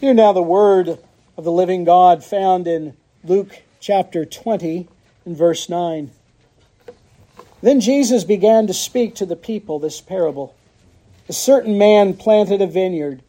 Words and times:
Hear 0.00 0.14
now 0.14 0.32
the 0.32 0.40
word 0.40 0.98
of 1.36 1.44
the 1.44 1.52
living 1.52 1.84
God 1.84 2.24
found 2.24 2.66
in 2.66 2.96
Luke 3.22 3.60
chapter 3.80 4.24
20 4.24 4.88
and 5.26 5.36
verse 5.36 5.68
9. 5.68 6.10
Then 7.60 7.80
Jesus 7.82 8.24
began 8.24 8.66
to 8.66 8.72
speak 8.72 9.14
to 9.16 9.26
the 9.26 9.36
people 9.36 9.78
this 9.78 10.00
parable. 10.00 10.54
A 11.28 11.34
certain 11.34 11.76
man 11.76 12.14
planted 12.14 12.62
a 12.62 12.66
vineyard 12.66 13.22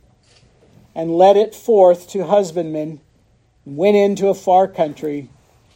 and 0.95 1.17
led 1.17 1.35
it 1.35 1.53
forth 1.53 2.07
to 2.11 2.27
husbandmen 2.27 3.01
and 3.65 3.75
went 3.75 3.97
into 3.97 4.29
a 4.29 4.33
far 4.33 4.65
country 4.65 5.27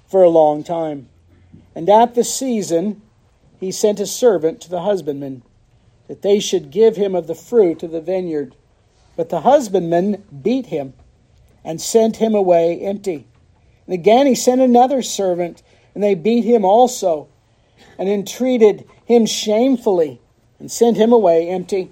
for 0.08 0.24
a 0.24 0.30
long 0.30 0.64
time. 0.64 1.10
And 1.76 1.90
at 1.90 2.16
the 2.16 2.24
season 2.24 3.02
he 3.60 3.70
sent 3.70 4.00
a 4.00 4.08
servant 4.08 4.62
to 4.62 4.70
the 4.70 4.84
husbandmen 4.84 5.44
that 6.08 6.22
they 6.22 6.40
should 6.40 6.72
give 6.72 6.96
him 6.96 7.16
of 7.16 7.28
the 7.28 7.36
fruit 7.36 7.84
of 7.84 7.92
the 7.92 8.00
vineyard. 8.00 8.56
But 9.16 9.30
the 9.30 9.42
husbandman 9.42 10.24
beat 10.42 10.68
him 10.68 10.94
and 11.64 11.82
sent 11.82 12.18
him 12.18 12.36
away 12.36 12.80
empty. 12.80 13.26
And 13.88 13.94
again 13.94 14.28
he 14.28 14.36
sent 14.36 14.62
another 14.62 15.02
servant, 15.02 15.64
and 15.94 16.04
they 16.04 16.16
beat 16.16 16.44
him 16.44 16.66
also, 16.66 17.28
and 17.98 18.10
entreated 18.10 18.88
him 19.06 19.26
shamefully, 19.26 20.20
and 20.60 20.72
sent 20.72 20.98
him 20.98 21.14
away 21.14 21.50
empty. 21.50 21.92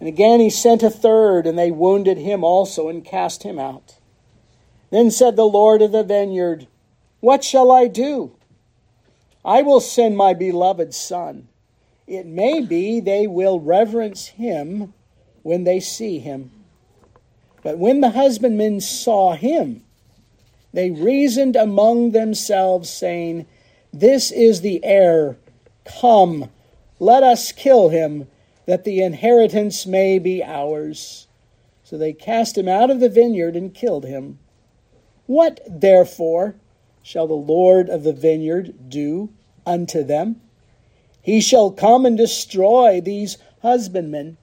And 0.00 0.08
again 0.08 0.40
he 0.40 0.50
sent 0.50 0.82
a 0.82 0.90
third, 0.90 1.46
and 1.46 1.58
they 1.58 1.70
wounded 1.70 2.18
him 2.18 2.44
also, 2.44 2.88
and 2.88 3.04
cast 3.04 3.42
him 3.42 3.58
out. 3.58 3.96
Then 4.90 5.10
said 5.10 5.36
the 5.36 5.44
Lord 5.44 5.82
of 5.82 5.92
the 5.92 6.04
vineyard, 6.04 6.66
What 7.20 7.44
shall 7.44 7.70
I 7.70 7.86
do? 7.86 8.32
I 9.44 9.62
will 9.62 9.80
send 9.80 10.16
my 10.16 10.34
beloved 10.34 10.94
son. 10.94 11.48
It 12.06 12.26
may 12.26 12.60
be 12.60 13.00
they 13.00 13.26
will 13.26 13.60
reverence 13.60 14.26
him 14.28 14.94
when 15.42 15.64
they 15.64 15.80
see 15.80 16.18
him. 16.18 16.50
But 17.66 17.78
when 17.78 18.00
the 18.00 18.10
husbandmen 18.10 18.80
saw 18.80 19.34
him, 19.34 19.82
they 20.72 20.92
reasoned 20.92 21.56
among 21.56 22.12
themselves, 22.12 22.88
saying, 22.88 23.44
This 23.92 24.30
is 24.30 24.60
the 24.60 24.84
heir. 24.84 25.36
Come, 25.84 26.48
let 27.00 27.24
us 27.24 27.50
kill 27.50 27.88
him, 27.88 28.28
that 28.66 28.84
the 28.84 29.02
inheritance 29.02 29.84
may 29.84 30.20
be 30.20 30.44
ours. 30.44 31.26
So 31.82 31.98
they 31.98 32.12
cast 32.12 32.56
him 32.56 32.68
out 32.68 32.88
of 32.88 33.00
the 33.00 33.08
vineyard 33.08 33.56
and 33.56 33.74
killed 33.74 34.04
him. 34.04 34.38
What, 35.26 35.58
therefore, 35.68 36.54
shall 37.02 37.26
the 37.26 37.34
Lord 37.34 37.88
of 37.88 38.04
the 38.04 38.12
vineyard 38.12 38.88
do 38.88 39.30
unto 39.66 40.04
them? 40.04 40.40
He 41.20 41.40
shall 41.40 41.72
come 41.72 42.06
and 42.06 42.16
destroy 42.16 43.00
these 43.00 43.38
husbandmen, 43.62 44.36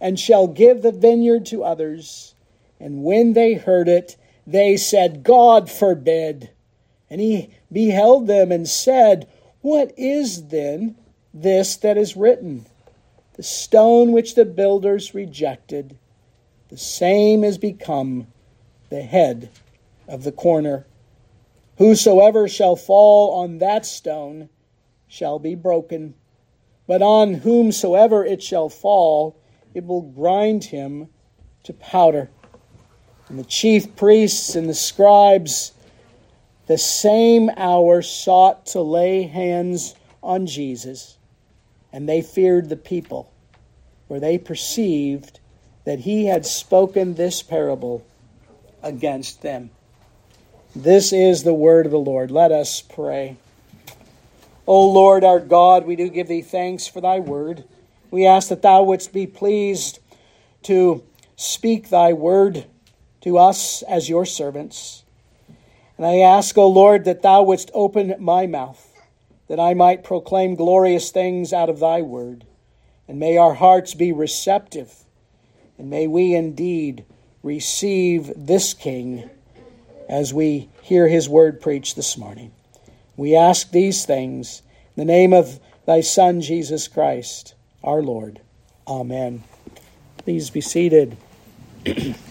and 0.00 0.16
shall 0.16 0.46
give 0.46 0.82
the 0.82 0.92
vineyard 0.92 1.44
to 1.46 1.64
others. 1.64 2.36
And 2.80 3.02
when 3.02 3.32
they 3.32 3.54
heard 3.54 3.88
it, 3.88 4.16
they 4.46 4.76
said, 4.76 5.22
God 5.22 5.70
forbid. 5.70 6.50
And 7.10 7.20
he 7.20 7.50
beheld 7.72 8.26
them 8.26 8.52
and 8.52 8.68
said, 8.68 9.28
What 9.60 9.92
is 9.96 10.48
then 10.48 10.96
this 11.34 11.76
that 11.76 11.98
is 11.98 12.16
written? 12.16 12.66
The 13.34 13.42
stone 13.42 14.12
which 14.12 14.34
the 14.34 14.44
builders 14.44 15.14
rejected, 15.14 15.96
the 16.68 16.76
same 16.76 17.44
is 17.44 17.58
become 17.58 18.26
the 18.90 19.02
head 19.02 19.50
of 20.06 20.24
the 20.24 20.32
corner. 20.32 20.86
Whosoever 21.78 22.48
shall 22.48 22.74
fall 22.74 23.32
on 23.42 23.58
that 23.58 23.86
stone 23.86 24.48
shall 25.06 25.38
be 25.38 25.54
broken, 25.54 26.14
but 26.86 27.02
on 27.02 27.34
whomsoever 27.34 28.24
it 28.24 28.42
shall 28.42 28.68
fall, 28.68 29.36
it 29.74 29.86
will 29.86 30.02
grind 30.02 30.64
him 30.64 31.08
to 31.62 31.72
powder. 31.72 32.30
And 33.28 33.38
the 33.38 33.44
chief 33.44 33.94
priests 33.94 34.54
and 34.54 34.68
the 34.68 34.74
scribes, 34.74 35.72
the 36.66 36.78
same 36.78 37.50
hour, 37.56 38.00
sought 38.00 38.66
to 38.66 38.80
lay 38.80 39.22
hands 39.22 39.94
on 40.22 40.46
Jesus, 40.46 41.16
and 41.92 42.08
they 42.08 42.22
feared 42.22 42.68
the 42.68 42.76
people, 42.76 43.30
for 44.06 44.18
they 44.18 44.38
perceived 44.38 45.40
that 45.84 46.00
he 46.00 46.26
had 46.26 46.46
spoken 46.46 47.14
this 47.14 47.42
parable 47.42 48.04
against 48.82 49.42
them. 49.42 49.70
This 50.74 51.12
is 51.12 51.42
the 51.42 51.54
word 51.54 51.86
of 51.86 51.92
the 51.92 51.98
Lord. 51.98 52.30
Let 52.30 52.52
us 52.52 52.82
pray. 52.82 53.36
O 54.66 54.90
Lord 54.90 55.24
our 55.24 55.40
God, 55.40 55.86
we 55.86 55.96
do 55.96 56.08
give 56.08 56.28
thee 56.28 56.42
thanks 56.42 56.86
for 56.86 57.00
thy 57.00 57.20
word. 57.20 57.64
We 58.10 58.26
ask 58.26 58.48
that 58.50 58.62
thou 58.62 58.82
wouldst 58.82 59.12
be 59.12 59.26
pleased 59.26 59.98
to 60.64 61.02
speak 61.36 61.88
thy 61.88 62.12
word 62.12 62.66
to 63.22 63.38
us 63.38 63.82
as 63.82 64.08
your 64.08 64.24
servants. 64.24 65.04
And 65.96 66.06
I 66.06 66.18
ask, 66.18 66.56
O 66.56 66.68
Lord, 66.68 67.04
that 67.04 67.22
thou 67.22 67.42
wouldst 67.42 67.70
open 67.74 68.14
my 68.18 68.46
mouth, 68.46 68.84
that 69.48 69.58
I 69.58 69.74
might 69.74 70.04
proclaim 70.04 70.54
glorious 70.54 71.10
things 71.10 71.52
out 71.52 71.68
of 71.68 71.80
thy 71.80 72.02
word. 72.02 72.44
And 73.08 73.18
may 73.18 73.36
our 73.36 73.54
hearts 73.54 73.94
be 73.94 74.12
receptive, 74.12 74.92
and 75.78 75.88
may 75.90 76.06
we 76.06 76.34
indeed 76.34 77.04
receive 77.42 78.30
this 78.36 78.74
King 78.74 79.30
as 80.08 80.34
we 80.34 80.68
hear 80.82 81.08
his 81.08 81.28
word 81.28 81.60
preached 81.60 81.96
this 81.96 82.16
morning. 82.16 82.52
We 83.16 83.34
ask 83.34 83.70
these 83.70 84.04
things 84.04 84.62
in 84.96 85.06
the 85.06 85.12
name 85.12 85.32
of 85.32 85.58
thy 85.86 86.02
Son, 86.02 86.40
Jesus 86.40 86.86
Christ, 86.86 87.54
our 87.82 88.02
Lord. 88.02 88.40
Amen. 88.86 89.42
Please 90.18 90.50
be 90.50 90.60
seated. 90.60 91.16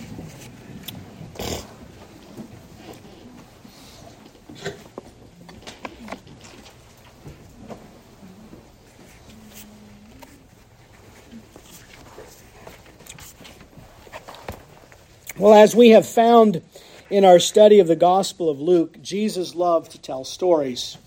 Well, 15.47 15.55
as 15.55 15.73
we 15.73 15.91
have 15.91 16.05
found 16.05 16.61
in 17.09 17.23
our 17.23 17.39
study 17.39 17.79
of 17.79 17.87
the 17.87 17.95
Gospel 17.95 18.49
of 18.49 18.59
Luke, 18.59 19.01
Jesus 19.01 19.55
loved 19.55 19.91
to 19.91 19.97
tell 19.97 20.25
stories. 20.25 20.97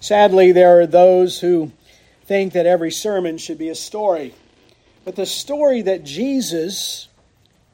Sadly, 0.00 0.50
there 0.50 0.80
are 0.80 0.86
those 0.86 1.40
who 1.40 1.72
think 2.24 2.54
that 2.54 2.64
every 2.64 2.90
sermon 2.90 3.36
should 3.36 3.58
be 3.58 3.68
a 3.68 3.74
story. 3.74 4.32
But 5.04 5.16
the 5.16 5.26
story 5.26 5.82
that 5.82 6.04
Jesus 6.04 7.08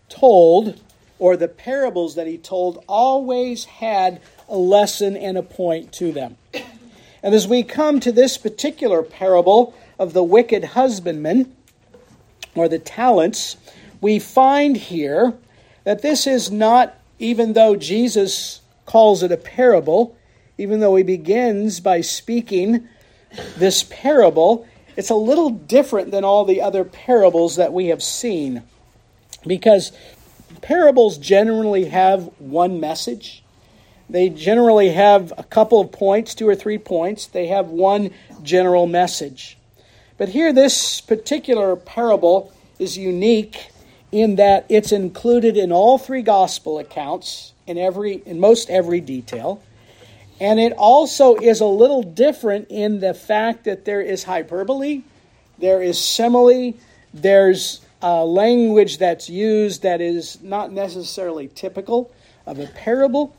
told, 0.08 0.80
or 1.20 1.36
the 1.36 1.46
parables 1.46 2.16
that 2.16 2.26
he 2.26 2.36
told, 2.36 2.82
always 2.88 3.66
had 3.66 4.20
a 4.48 4.56
lesson 4.56 5.16
and 5.16 5.38
a 5.38 5.42
point 5.44 5.92
to 5.92 6.10
them. 6.10 6.36
And 7.22 7.32
as 7.32 7.46
we 7.46 7.62
come 7.62 8.00
to 8.00 8.10
this 8.10 8.36
particular 8.36 9.04
parable 9.04 9.72
of 10.00 10.14
the 10.14 10.24
wicked 10.24 10.64
husbandman, 10.64 11.54
or 12.56 12.68
the 12.68 12.80
talents, 12.80 13.56
we 14.00 14.18
find 14.18 14.76
here 14.76 15.34
that 15.84 16.02
this 16.02 16.26
is 16.26 16.50
not, 16.50 16.94
even 17.18 17.52
though 17.52 17.76
Jesus 17.76 18.60
calls 18.86 19.22
it 19.22 19.32
a 19.32 19.36
parable, 19.36 20.16
even 20.58 20.80
though 20.80 20.96
he 20.96 21.02
begins 21.02 21.80
by 21.80 22.00
speaking 22.00 22.88
this 23.56 23.82
parable, 23.84 24.66
it's 24.96 25.10
a 25.10 25.14
little 25.14 25.50
different 25.50 26.10
than 26.10 26.24
all 26.24 26.44
the 26.44 26.60
other 26.60 26.84
parables 26.84 27.56
that 27.56 27.72
we 27.72 27.86
have 27.86 28.02
seen. 28.02 28.62
Because 29.46 29.92
parables 30.60 31.18
generally 31.18 31.86
have 31.86 32.24
one 32.38 32.78
message. 32.78 33.42
They 34.08 34.28
generally 34.28 34.90
have 34.90 35.32
a 35.38 35.42
couple 35.42 35.80
of 35.80 35.90
points, 35.90 36.34
two 36.34 36.48
or 36.48 36.54
three 36.54 36.78
points. 36.78 37.26
They 37.26 37.46
have 37.46 37.68
one 37.68 38.10
general 38.42 38.86
message. 38.86 39.56
But 40.18 40.28
here, 40.28 40.52
this 40.52 41.00
particular 41.00 41.74
parable 41.74 42.52
is 42.78 42.98
unique 42.98 43.71
in 44.12 44.36
that 44.36 44.66
it's 44.68 44.92
included 44.92 45.56
in 45.56 45.72
all 45.72 45.98
three 45.98 46.22
gospel 46.22 46.78
accounts 46.78 47.52
in 47.66 47.78
every 47.78 48.22
in 48.26 48.38
most 48.38 48.70
every 48.70 49.00
detail. 49.00 49.62
And 50.40 50.60
it 50.60 50.72
also 50.72 51.36
is 51.36 51.60
a 51.60 51.66
little 51.66 52.02
different 52.02 52.68
in 52.68 53.00
the 53.00 53.14
fact 53.14 53.64
that 53.64 53.84
there 53.84 54.00
is 54.00 54.24
hyperbole 54.24 55.02
there 55.62 55.80
is 55.80 56.02
simile 56.02 56.74
there's 57.14 57.80
a 58.02 58.24
language 58.24 58.98
that's 58.98 59.30
used 59.30 59.82
that 59.82 60.00
is 60.00 60.42
not 60.42 60.72
necessarily 60.72 61.46
typical 61.46 62.10
of 62.46 62.58
a 62.58 62.66
parable. 62.66 63.36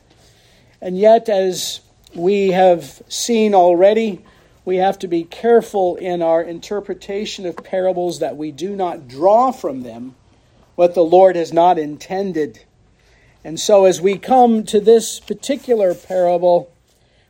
And 0.80 0.96
yet 0.96 1.28
as 1.28 1.80
we 2.14 2.52
have 2.52 3.02
seen 3.08 3.54
already 3.54 4.24
we 4.64 4.76
have 4.76 4.98
to 5.00 5.08
be 5.08 5.24
careful 5.24 5.96
in 5.96 6.22
our 6.22 6.40
interpretation 6.40 7.44
of 7.44 7.56
parables 7.56 8.20
that 8.20 8.38
we 8.38 8.50
do 8.50 8.74
not 8.74 9.06
draw 9.06 9.52
from 9.52 9.82
them 9.82 10.14
what 10.74 10.94
the 10.94 11.04
Lord 11.04 11.36
has 11.36 11.52
not 11.52 11.78
intended. 11.78 12.64
And 13.44 13.60
so, 13.60 13.84
as 13.84 14.00
we 14.00 14.18
come 14.18 14.64
to 14.64 14.80
this 14.80 15.20
particular 15.20 15.94
parable, 15.94 16.72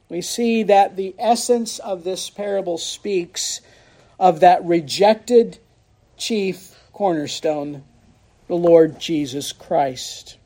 we 0.09 0.21
see 0.21 0.63
that 0.65 0.97
the 0.97 1.15
essence 1.19 1.79
of 1.79 2.05
this 2.05 2.31
parable 2.31 2.79
speaks 2.79 3.61
of 4.19 4.41
that 4.41 4.65
rejected 4.65 5.59
chief 6.17 6.79
cornerstone, 6.93 7.83
the 8.47 8.55
Lord 8.55 9.01
Jesus 9.01 9.53
Christ. 9.53 10.39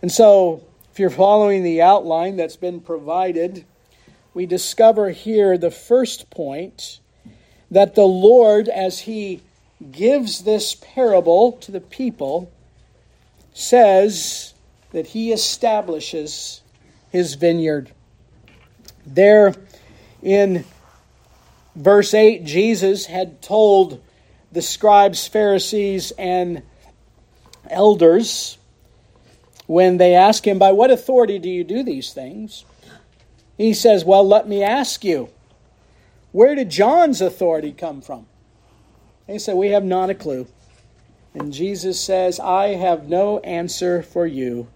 And 0.00 0.10
so, 0.10 0.62
if 0.92 0.98
you're 0.98 1.10
following 1.10 1.62
the 1.62 1.82
outline 1.82 2.36
that's 2.36 2.56
been 2.56 2.80
provided, 2.80 3.66
we 4.32 4.46
discover 4.46 5.10
here 5.10 5.58
the 5.58 5.70
first 5.70 6.30
point 6.30 7.00
that 7.70 7.94
the 7.94 8.06
Lord, 8.06 8.68
as 8.68 9.00
He 9.00 9.42
gives 9.90 10.44
this 10.44 10.74
parable 10.74 11.52
to 11.52 11.72
the 11.72 11.80
people, 11.80 12.50
says 13.52 14.54
that 14.92 15.08
He 15.08 15.32
establishes 15.32 16.62
His 17.10 17.34
vineyard. 17.34 17.92
There 19.06 19.54
in 20.22 20.64
verse 21.74 22.14
8, 22.14 22.44
Jesus 22.44 23.06
had 23.06 23.42
told 23.42 24.02
the 24.50 24.62
scribes, 24.62 25.28
Pharisees, 25.28 26.12
and 26.12 26.62
elders 27.70 28.58
when 29.66 29.96
they 29.96 30.14
ask 30.14 30.46
him, 30.46 30.58
By 30.58 30.72
what 30.72 30.90
authority 30.90 31.38
do 31.38 31.48
you 31.48 31.64
do 31.64 31.82
these 31.82 32.12
things? 32.12 32.64
He 33.58 33.74
says, 33.74 34.04
Well, 34.04 34.26
let 34.26 34.48
me 34.48 34.62
ask 34.62 35.04
you, 35.04 35.28
where 36.32 36.54
did 36.54 36.70
John's 36.70 37.20
authority 37.20 37.72
come 37.72 38.00
from? 38.00 38.26
They 39.26 39.38
said, 39.38 39.56
We 39.56 39.68
have 39.68 39.84
not 39.84 40.10
a 40.10 40.14
clue. 40.14 40.46
And 41.34 41.52
Jesus 41.52 42.00
says, 42.00 42.40
I 42.40 42.68
have 42.68 43.08
no 43.08 43.40
answer 43.40 44.02
for 44.02 44.26
you. 44.26 44.68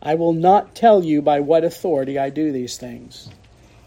I 0.00 0.14
will 0.14 0.32
not 0.32 0.74
tell 0.74 1.04
you 1.04 1.20
by 1.20 1.40
what 1.40 1.64
authority 1.64 2.18
I 2.18 2.30
do 2.30 2.52
these 2.52 2.78
things. 2.78 3.28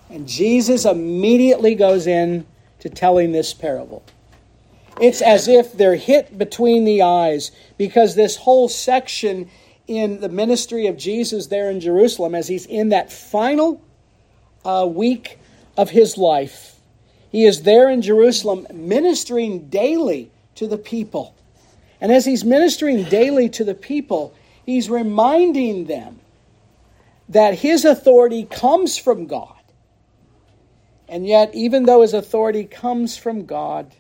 And 0.10 0.28
Jesus 0.28 0.86
immediately 0.86 1.76
goes 1.76 2.08
in 2.08 2.46
to 2.80 2.90
telling 2.90 3.32
this 3.32 3.54
parable. 3.54 4.04
It's 5.00 5.22
as 5.22 5.48
if 5.48 5.74
they're 5.74 5.96
hit 5.96 6.38
between 6.38 6.84
the 6.84 7.02
eyes 7.02 7.52
because 7.78 8.16
this 8.16 8.36
whole 8.36 8.68
section 8.68 9.50
in 9.88 10.20
the 10.20 10.30
ministry 10.30 10.88
of 10.88 10.98
Jesus 10.98 11.48
there 11.48 11.72
in 11.72 11.80
Jerusalem, 11.80 12.36
as 12.36 12.48
he's 12.48 12.66
in 12.66 12.90
that 12.90 13.12
final 13.12 13.82
uh, 14.66 14.88
week 14.90 15.40
of 15.78 15.90
his 15.90 16.18
life, 16.18 16.79
he 17.32 17.46
is 17.46 17.64
there 17.64 17.90
in 17.90 18.02
Jerusalem 18.02 18.68
ministering 18.74 19.68
daily 19.68 20.32
to 20.56 20.68
the 20.68 20.78
people. 20.78 21.36
And 22.02 22.12
as 22.12 22.26
he's 22.26 22.44
ministering 22.44 23.04
daily 23.04 23.50
to 23.50 23.64
the 23.64 23.76
people, 23.76 24.34
he's 24.66 24.90
reminding 24.90 25.86
them 25.86 26.20
that 27.30 27.56
his 27.56 27.86
authority 27.86 28.46
comes 28.46 28.98
from 28.98 29.28
God. 29.28 29.56
And 31.08 31.28
yet, 31.28 31.54
even 31.54 31.86
though 31.86 32.02
his 32.02 32.14
authority 32.14 32.66
comes 32.66 33.18
from 33.18 33.46
God, 33.46 33.92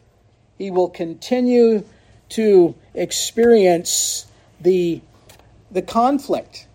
he 0.57 0.71
will 0.71 0.89
continue 0.89 1.83
to 2.29 2.75
experience 2.93 4.27
the, 4.59 5.01
the 5.71 5.81
conflict. 5.81 6.67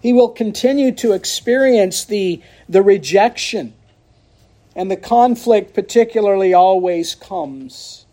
He 0.00 0.12
will 0.12 0.30
continue 0.30 0.92
to 0.92 1.12
experience 1.12 2.04
the, 2.04 2.40
the 2.68 2.82
rejection. 2.82 3.74
And 4.78 4.88
the 4.88 4.96
conflict, 4.96 5.74
particularly, 5.74 6.54
always 6.54 7.16
comes 7.16 8.06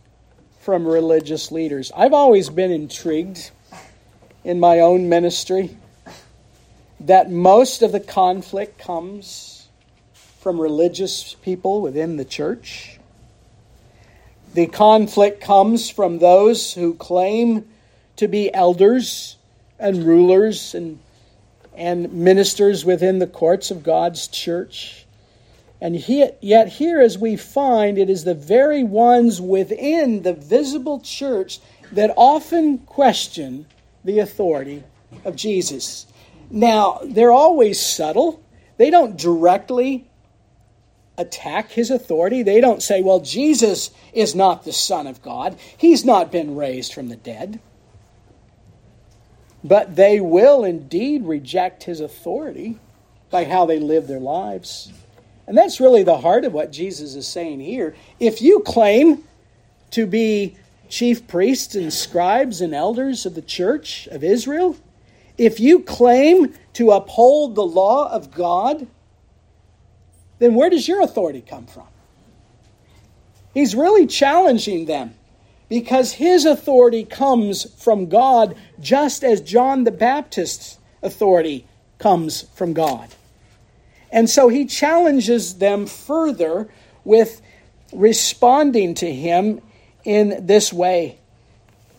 from 0.61 0.87
religious 0.87 1.51
leaders. 1.51 1.91
I've 1.95 2.11
always 2.11 2.49
been 2.49 2.71
intrigued 2.71 3.51
in 4.43 4.59
my 4.59 4.79
own 4.79 5.07
ministry 5.07 5.77
that 7.01 7.29
most 7.29 7.83
of 7.83 7.91
the 7.91 7.99
conflict 7.99 8.79
comes 8.79 9.67
from 10.39 10.59
religious 10.59 11.35
people 11.35 11.81
within 11.81 12.17
the 12.17 12.25
church. 12.25 12.97
The 14.55 14.65
conflict 14.65 15.41
comes 15.41 15.91
from 15.91 16.17
those 16.17 16.73
who 16.73 16.95
claim 16.95 17.67
to 18.15 18.27
be 18.27 18.51
elders 18.51 19.37
and 19.77 20.03
rulers 20.03 20.73
and, 20.73 20.97
and 21.77 22.11
ministers 22.11 22.83
within 22.83 23.19
the 23.19 23.27
courts 23.27 23.69
of 23.69 23.83
God's 23.83 24.27
church. 24.27 25.04
And 25.85 26.09
yet, 26.09 26.67
here, 26.67 26.99
as 26.99 27.15
we 27.15 27.35
find, 27.35 27.99
it 27.99 28.09
is 28.09 28.23
the 28.23 28.33
very 28.33 28.83
ones 28.83 29.39
within 29.39 30.23
the 30.23 30.33
visible 30.33 30.99
church 30.99 31.59
that 31.91 32.11
often 32.17 32.79
question 32.79 33.67
the 34.03 34.17
authority 34.17 34.83
of 35.23 35.35
Jesus. 35.35 36.07
Now, 36.49 37.01
they're 37.05 37.31
always 37.31 37.79
subtle. 37.79 38.43
They 38.77 38.89
don't 38.89 39.15
directly 39.15 40.07
attack 41.19 41.69
his 41.69 41.91
authority. 41.91 42.41
They 42.41 42.61
don't 42.61 42.81
say, 42.81 43.03
well, 43.03 43.19
Jesus 43.19 43.91
is 44.11 44.33
not 44.33 44.63
the 44.63 44.73
Son 44.73 45.05
of 45.05 45.21
God, 45.21 45.55
he's 45.77 46.03
not 46.03 46.31
been 46.31 46.55
raised 46.55 46.95
from 46.95 47.09
the 47.09 47.15
dead. 47.15 47.59
But 49.63 49.95
they 49.95 50.19
will 50.19 50.63
indeed 50.63 51.25
reject 51.25 51.83
his 51.83 51.99
authority 51.99 52.79
by 53.29 53.43
how 53.43 53.67
they 53.67 53.77
live 53.77 54.07
their 54.07 54.19
lives. 54.19 54.91
And 55.47 55.57
that's 55.57 55.79
really 55.79 56.03
the 56.03 56.17
heart 56.17 56.45
of 56.45 56.53
what 56.53 56.71
Jesus 56.71 57.15
is 57.15 57.27
saying 57.27 57.59
here. 57.59 57.95
If 58.19 58.41
you 58.41 58.61
claim 58.61 59.23
to 59.91 60.05
be 60.05 60.57
chief 60.89 61.27
priests 61.27 61.75
and 61.75 61.93
scribes 61.93 62.61
and 62.61 62.73
elders 62.73 63.25
of 63.25 63.35
the 63.35 63.41
church 63.41 64.07
of 64.07 64.23
Israel, 64.23 64.77
if 65.37 65.59
you 65.59 65.81
claim 65.81 66.53
to 66.73 66.91
uphold 66.91 67.55
the 67.55 67.65
law 67.65 68.11
of 68.11 68.31
God, 68.31 68.87
then 70.39 70.55
where 70.55 70.69
does 70.69 70.87
your 70.87 71.01
authority 71.01 71.41
come 71.41 71.65
from? 71.67 71.87
He's 73.53 73.75
really 73.75 74.05
challenging 74.05 74.85
them 74.85 75.13
because 75.69 76.13
his 76.13 76.45
authority 76.45 77.03
comes 77.03 77.71
from 77.81 78.07
God 78.07 78.55
just 78.79 79.23
as 79.23 79.41
John 79.41 79.83
the 79.83 79.91
Baptist's 79.91 80.79
authority 81.01 81.65
comes 81.97 82.43
from 82.53 82.73
God. 82.73 83.09
And 84.15 84.29
so 84.29 84.47
he 84.47 84.65
challenges 84.65 85.55
them 85.55 85.87
further 85.87 86.69
with 87.03 87.41
responding 87.91 88.95
to 88.95 89.13
him 89.13 89.61
in 90.05 90.47
this 90.47 90.71
way. 90.71 91.19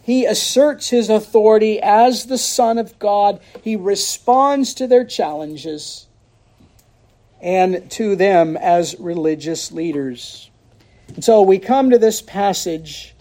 He 0.03 0.25
asserts 0.25 0.89
his 0.89 1.11
authority 1.11 1.79
as 1.79 2.25
the 2.25 2.39
Son 2.39 2.79
of 2.79 2.99
God. 2.99 3.39
He 3.63 3.77
responds 3.77 4.73
to 4.75 4.87
their 4.87 5.05
challenges 5.05 6.07
and 7.43 7.91
to 7.91 8.17
them 8.17 8.57
as 8.57 8.99
religious 8.99 9.71
leaders. 9.71 10.51
And 11.09 11.23
so 11.23 11.43
we 11.43 11.59
come 11.59 11.91
to 11.91 11.99
this 11.99 12.23
passage, 12.23 13.15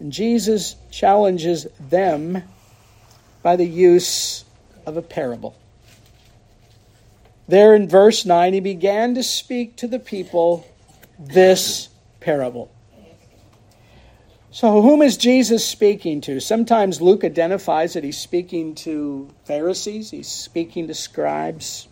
and 0.00 0.10
Jesus 0.10 0.74
challenges 0.90 1.68
them 1.78 2.42
by 3.44 3.54
the 3.54 3.66
use 3.66 4.44
of 4.86 4.96
a 4.96 5.02
parable. 5.02 5.54
There 7.50 7.74
in 7.74 7.88
verse 7.88 8.24
9, 8.24 8.52
he 8.52 8.60
began 8.60 9.16
to 9.16 9.24
speak 9.24 9.74
to 9.76 9.88
the 9.88 9.98
people 9.98 10.64
this 11.18 11.88
parable. 12.20 12.70
So, 14.52 14.82
whom 14.82 15.02
is 15.02 15.16
Jesus 15.16 15.66
speaking 15.66 16.20
to? 16.22 16.38
Sometimes 16.38 17.00
Luke 17.00 17.24
identifies 17.24 17.94
that 17.94 18.04
he's 18.04 18.18
speaking 18.18 18.76
to 18.76 19.30
Pharisees, 19.46 20.12
he's 20.12 20.28
speaking 20.28 20.86
to 20.86 20.94
scribes. 20.94 21.88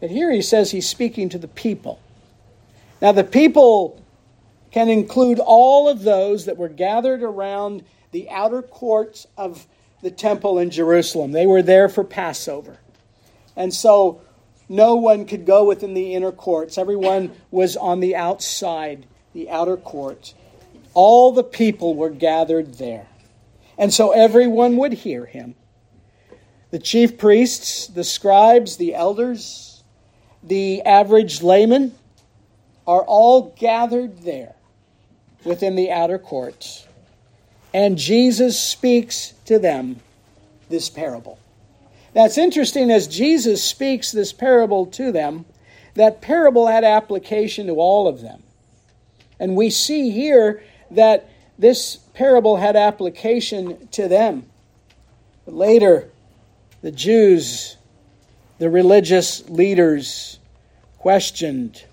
But 0.00 0.08
here 0.08 0.30
he 0.30 0.40
says 0.40 0.70
he's 0.70 0.88
speaking 0.88 1.28
to 1.28 1.38
the 1.38 1.48
people. 1.48 2.00
Now, 3.02 3.12
the 3.12 3.22
people 3.22 4.02
can 4.70 4.88
include 4.88 5.40
all 5.40 5.90
of 5.90 6.04
those 6.04 6.46
that 6.46 6.56
were 6.56 6.70
gathered 6.70 7.22
around 7.22 7.84
the 8.12 8.30
outer 8.30 8.62
courts 8.62 9.26
of 9.36 9.66
the 10.00 10.10
temple 10.10 10.58
in 10.58 10.70
Jerusalem. 10.70 11.32
They 11.32 11.46
were 11.46 11.62
there 11.62 11.90
for 11.90 12.02
Passover. 12.02 12.78
And 13.56 13.74
so 13.74 14.22
no 14.72 14.94
one 14.94 15.26
could 15.26 15.44
go 15.44 15.64
within 15.64 15.92
the 15.92 16.14
inner 16.14 16.32
courts. 16.32 16.78
Everyone 16.78 17.30
was 17.50 17.76
on 17.76 18.00
the 18.00 18.16
outside, 18.16 19.04
the 19.34 19.50
outer 19.50 19.76
court. 19.76 20.32
All 20.94 21.30
the 21.30 21.44
people 21.44 21.94
were 21.94 22.08
gathered 22.08 22.74
there. 22.74 23.06
And 23.76 23.92
so 23.92 24.12
everyone 24.12 24.78
would 24.78 24.94
hear 24.94 25.26
him. 25.26 25.56
The 26.70 26.78
chief 26.78 27.18
priests, 27.18 27.86
the 27.86 28.02
scribes, 28.02 28.78
the 28.78 28.94
elders, 28.94 29.84
the 30.42 30.80
average 30.82 31.42
layman 31.42 31.94
are 32.86 33.02
all 33.02 33.54
gathered 33.58 34.22
there 34.22 34.54
within 35.44 35.76
the 35.76 35.90
outer 35.90 36.18
courts. 36.18 36.86
And 37.74 37.98
Jesus 37.98 38.58
speaks 38.58 39.34
to 39.44 39.58
them 39.58 39.96
this 40.70 40.88
parable. 40.88 41.38
It's 42.14 42.38
interesting 42.38 42.90
as 42.90 43.06
Jesus 43.06 43.64
speaks 43.64 44.12
this 44.12 44.32
parable 44.32 44.86
to 44.86 45.12
them, 45.12 45.46
that 45.94 46.20
parable 46.20 46.66
had 46.66 46.84
application 46.84 47.66
to 47.66 47.74
all 47.74 48.06
of 48.06 48.20
them. 48.20 48.42
And 49.40 49.56
we 49.56 49.70
see 49.70 50.10
here 50.10 50.62
that 50.90 51.28
this 51.58 51.96
parable 52.14 52.56
had 52.56 52.76
application 52.76 53.88
to 53.88 54.08
them. 54.08 54.46
But 55.44 55.54
later, 55.54 56.10
the 56.82 56.92
Jews, 56.92 57.76
the 58.58 58.70
religious 58.70 59.48
leaders, 59.48 60.38
questioned 60.98 61.84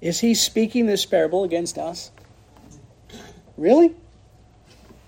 Is 0.00 0.20
he 0.20 0.34
speaking 0.34 0.86
this 0.86 1.06
parable 1.06 1.42
against 1.42 1.78
us? 1.78 2.10
Really? 3.56 3.94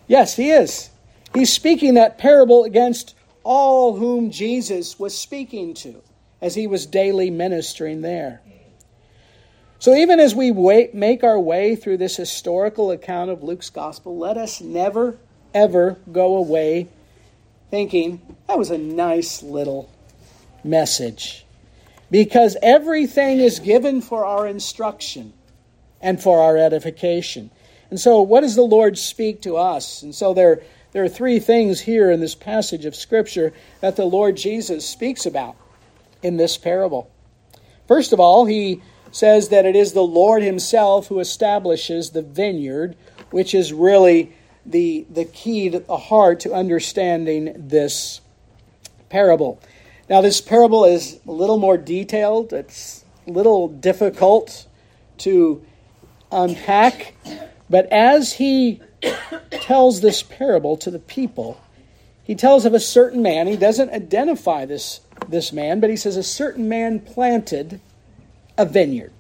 Yes, 0.07 0.35
he 0.37 0.51
is. 0.51 0.91
He's 1.35 1.53
speaking 1.53 1.95
that 1.95 2.19
parable 2.19 2.65
against 2.65 3.15
all 3.49 3.97
whom 3.97 4.31
Jesus 4.31 4.99
was 4.99 5.17
speaking 5.17 5.73
to 5.73 6.03
as 6.43 6.55
he 6.55 6.67
was 6.67 6.85
daily 6.85 7.31
ministering 7.31 8.03
there. 8.03 8.43
So, 9.79 9.95
even 9.95 10.21
as 10.21 10.35
we 10.35 10.51
wait, 10.51 10.95
make 10.95 11.25
our 11.25 11.41
way 11.41 11.75
through 11.75 11.97
this 11.97 12.15
historical 12.15 12.91
account 12.91 13.31
of 13.31 13.43
Luke's 13.43 13.71
gospel, 13.71 14.19
let 14.19 14.37
us 14.37 14.61
never, 14.61 15.17
ever 15.55 15.97
go 16.13 16.37
away 16.37 16.89
thinking 17.71 18.21
that 18.49 18.59
was 18.59 18.71
a 18.71 18.77
nice 18.77 19.43
little 19.43 19.91
message. 20.63 21.47
Because 22.11 22.55
everything 22.63 23.41
is 23.41 23.61
given 23.61 24.03
for 24.03 24.27
our 24.27 24.47
instruction 24.47 25.33
and 26.03 26.23
for 26.23 26.43
our 26.43 26.59
edification. 26.59 27.51
And 27.89 27.99
so, 27.99 28.21
what 28.21 28.43
does 28.43 28.57
the 28.57 28.63
Lord 28.63 28.99
speak 28.99 29.41
to 29.43 29.57
us? 29.57 30.03
And 30.03 30.15
so, 30.15 30.35
there, 30.35 30.61
there 30.93 31.05
are 31.05 31.09
three 31.09 31.39
things 31.39 31.81
here 31.81 32.11
in 32.11 32.21
this 32.21 32.35
passage 32.35 32.85
of 32.85 32.97
Scripture 32.97 33.53
that 33.81 33.97
the 33.97 34.07
Lord 34.07 34.37
Jesus 34.37 34.89
speaks 34.89 35.27
about 35.27 35.57
in 36.23 36.37
this 36.37 36.57
parable. 36.57 37.11
First 37.87 38.13
of 38.13 38.21
all, 38.21 38.47
he 38.47 38.83
says 39.11 39.49
that 39.49 39.67
it 39.67 39.77
is 39.77 39.93
the 39.93 40.03
Lord 40.03 40.43
Himself 40.43 41.09
who 41.09 41.21
establishes 41.21 42.11
the 42.11 42.23
vineyard, 42.23 42.97
which 43.31 43.55
is 43.55 43.73
really 43.73 44.33
the, 44.65 45.07
the 45.11 45.25
key, 45.25 45.69
the 45.69 45.97
heart 45.97 46.41
to 46.41 46.53
understanding 46.53 47.55
this 47.57 48.21
parable. 49.09 49.61
Now, 50.09 50.21
this 50.21 50.41
parable 50.41 50.85
is 50.85 51.21
a 51.27 51.33
little 51.33 51.59
more 51.59 51.77
detailed, 51.77 52.53
it's 52.53 53.05
a 53.27 53.31
little 53.31 53.69
difficult 53.69 54.67
to 55.19 55.63
unpack, 56.33 57.15
but 57.69 57.87
as 57.93 58.35
he 58.35 58.81
tells 59.51 60.01
this 60.01 60.23
parable 60.23 60.77
to 60.79 60.91
the 60.91 60.99
people, 60.99 61.61
he 62.23 62.35
tells 62.35 62.65
of 62.65 62.75
a 62.75 62.81
certain 62.81 63.23
man. 63.23 63.47
He 63.47 63.57
doesn't 63.57 63.91
identify 63.91 64.67
this, 64.67 65.01
this 65.29 65.53
man, 65.53 65.81
but 65.81 65.91
he 65.91 65.97
says 65.97 66.17
a 66.17 66.23
certain 66.23 66.69
man 66.69 67.01
planted 67.01 67.81
a 68.57 68.67
vineyard. 68.67 69.13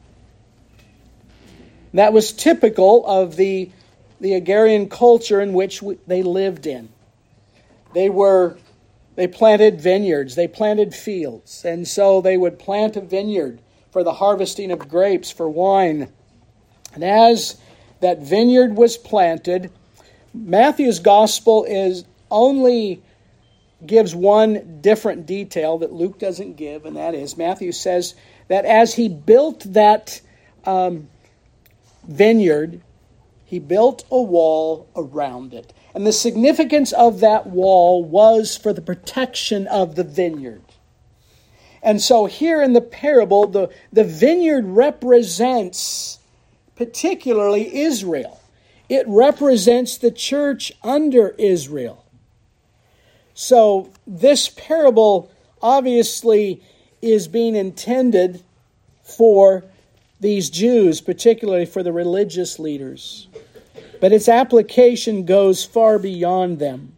That 1.94 2.12
was 2.12 2.32
typical 2.32 3.06
of 3.06 3.36
the, 3.36 3.70
the 4.20 4.34
agrarian 4.34 4.88
culture 4.88 5.40
in 5.40 5.54
which 5.54 5.80
we, 5.80 5.98
they 6.06 6.22
lived 6.22 6.66
in. 6.66 6.90
They 7.94 8.10
were 8.10 8.58
they 9.18 9.26
planted 9.26 9.80
vineyards, 9.80 10.36
they 10.36 10.46
planted 10.46 10.94
fields, 10.94 11.64
and 11.64 11.88
so 11.88 12.20
they 12.20 12.36
would 12.36 12.56
plant 12.56 12.96
a 12.96 13.00
vineyard 13.00 13.58
for 13.90 14.04
the 14.04 14.12
harvesting 14.12 14.70
of 14.70 14.88
grapes 14.88 15.28
for 15.28 15.48
wine. 15.48 16.12
And 16.94 17.02
as 17.02 17.56
that 18.00 18.20
vineyard 18.20 18.76
was 18.76 18.96
planted, 18.96 19.70
Matthew's 20.34 20.98
gospel 20.98 21.64
is 21.64 22.04
only 22.30 23.02
gives 23.86 24.14
one 24.14 24.80
different 24.80 25.26
detail 25.26 25.78
that 25.78 25.92
Luke 25.92 26.18
doesn't 26.18 26.56
give, 26.56 26.84
and 26.84 26.96
that 26.96 27.14
is 27.14 27.36
Matthew 27.36 27.72
says 27.72 28.14
that 28.48 28.64
as 28.64 28.94
he 28.94 29.08
built 29.08 29.60
that 29.72 30.20
um, 30.64 31.08
vineyard, 32.06 32.80
he 33.44 33.58
built 33.58 34.04
a 34.10 34.20
wall 34.20 34.88
around 34.96 35.54
it. 35.54 35.72
And 35.94 36.06
the 36.06 36.12
significance 36.12 36.92
of 36.92 37.20
that 37.20 37.46
wall 37.46 38.04
was 38.04 38.56
for 38.56 38.72
the 38.72 38.82
protection 38.82 39.66
of 39.68 39.94
the 39.94 40.04
vineyard. 40.04 40.62
And 41.82 42.02
so 42.02 42.26
here 42.26 42.60
in 42.60 42.72
the 42.72 42.80
parable, 42.80 43.46
the, 43.46 43.70
the 43.92 44.04
vineyard 44.04 44.64
represents 44.66 46.18
particularly 46.78 47.80
Israel. 47.80 48.40
It 48.88 49.04
represents 49.08 49.98
the 49.98 50.12
church 50.12 50.72
under 50.82 51.30
Israel. 51.30 52.06
So 53.34 53.90
this 54.06 54.48
parable 54.48 55.30
obviously 55.60 56.62
is 57.02 57.26
being 57.26 57.56
intended 57.56 58.42
for 59.02 59.64
these 60.20 60.50
Jews, 60.50 61.00
particularly 61.00 61.66
for 61.66 61.82
the 61.82 61.92
religious 61.92 62.60
leaders. 62.60 63.26
But 64.00 64.12
its 64.12 64.28
application 64.28 65.26
goes 65.26 65.64
far 65.64 65.98
beyond 65.98 66.60
them. 66.60 66.96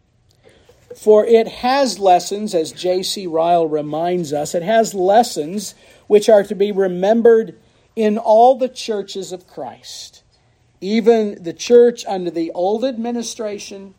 For 0.95 1.25
it 1.25 1.47
has 1.47 1.97
lessons, 1.97 2.53
as 2.53 2.71
J.C. 2.71 3.25
Ryle 3.25 3.67
reminds 3.67 4.31
us, 4.31 4.53
it 4.53 4.61
has 4.61 4.93
lessons 4.93 5.73
which 6.05 6.29
are 6.29 6.43
to 6.43 6.53
be 6.53 6.71
remembered 6.71 7.55
in 7.95 8.17
all 8.17 8.55
the 8.55 8.69
churches 8.69 9.31
of 9.31 9.47
Christ, 9.47 10.23
even 10.79 11.43
the 11.43 11.53
church 11.53 12.05
under 12.05 12.31
the 12.31 12.51
old 12.51 12.85
administration 12.85 13.93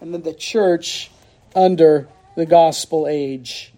and 0.00 0.14
then 0.14 0.22
the 0.22 0.34
church 0.34 1.10
under 1.54 2.08
the 2.36 2.46
gospel 2.46 3.06
age. 3.08 3.72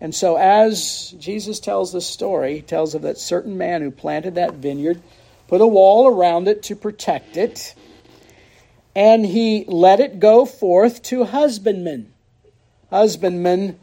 And 0.00 0.14
so, 0.14 0.36
as 0.36 1.14
Jesus 1.18 1.60
tells 1.60 1.92
the 1.92 2.00
story, 2.00 2.56
he 2.56 2.62
tells 2.62 2.94
of 2.94 3.02
that 3.02 3.18
certain 3.18 3.56
man 3.56 3.82
who 3.82 3.90
planted 3.90 4.34
that 4.34 4.54
vineyard, 4.54 5.00
put 5.46 5.60
a 5.60 5.66
wall 5.66 6.08
around 6.08 6.48
it 6.48 6.64
to 6.64 6.76
protect 6.76 7.36
it, 7.36 7.74
and 8.96 9.24
he 9.24 9.64
let 9.68 10.00
it 10.00 10.18
go 10.18 10.44
forth 10.44 11.02
to 11.04 11.24
husbandmen. 11.24 12.12
Husbandmen 12.90 13.78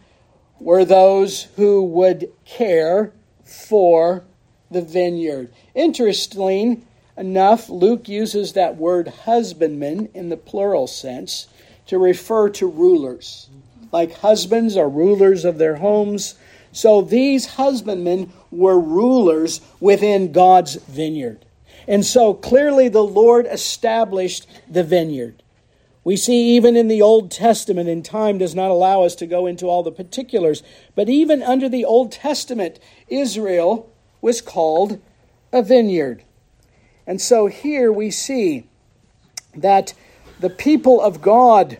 were 0.60 0.84
those 0.84 1.44
who 1.56 1.84
would 1.84 2.32
care 2.46 3.14
for 3.44 4.26
the 4.72 4.82
vineyard. 4.82 5.52
Interestingly 5.76 6.82
enough, 7.18 7.70
Luke 7.70 8.08
uses 8.08 8.54
that 8.54 8.78
word 8.78 9.08
husbandman 9.08 10.10
in 10.14 10.30
the 10.30 10.38
plural 10.38 10.88
sense 10.88 11.48
to 11.88 11.98
refer 11.98 12.50
to 12.50 12.68
rulers 12.68 13.50
like 13.92 14.14
husbands 14.18 14.78
are 14.78 14.90
rulers 14.90 15.46
of 15.46 15.58
their 15.58 15.78
homes. 15.78 16.36
So 16.72 17.02
these 17.02 17.46
husbandmen 17.48 18.32
were 18.52 18.80
rulers 18.80 19.62
within 19.80 20.32
God's 20.32 20.76
vineyard. 20.76 21.46
And 21.88 22.06
so 22.06 22.34
clearly 22.34 22.90
the 22.90 23.04
Lord 23.04 23.48
established 23.48 24.48
the 24.70 24.84
vineyard. 24.84 25.42
We 26.04 26.16
see 26.16 26.56
even 26.56 26.76
in 26.76 26.88
the 26.88 27.02
Old 27.02 27.30
Testament, 27.30 27.90
and 27.90 28.06
time 28.06 28.38
does 28.38 28.56
not 28.56 28.72
allow 28.72 29.04
us 29.04 29.16
to 29.16 29.28
go 29.28 29.46
into 29.46 29.66
all 29.66 29.84
the 29.84 29.92
particulars, 29.92 30.64
but 30.96 31.10
even 31.10 31.44
under 31.44 31.68
the 31.68 31.86
Old 31.86 32.12
Testament, 32.12 32.80
Israel 33.10 33.89
was 34.22 34.42
called 34.42 35.02
a 35.52 35.62
vineyard. 35.62 36.24
And 37.08 37.22
so 37.22 37.48
here 37.48 37.92
we 37.92 38.12
see 38.12 38.68
that 39.56 39.94
the 40.40 40.50
people 40.50 41.02
of 41.02 41.22
God 41.22 41.80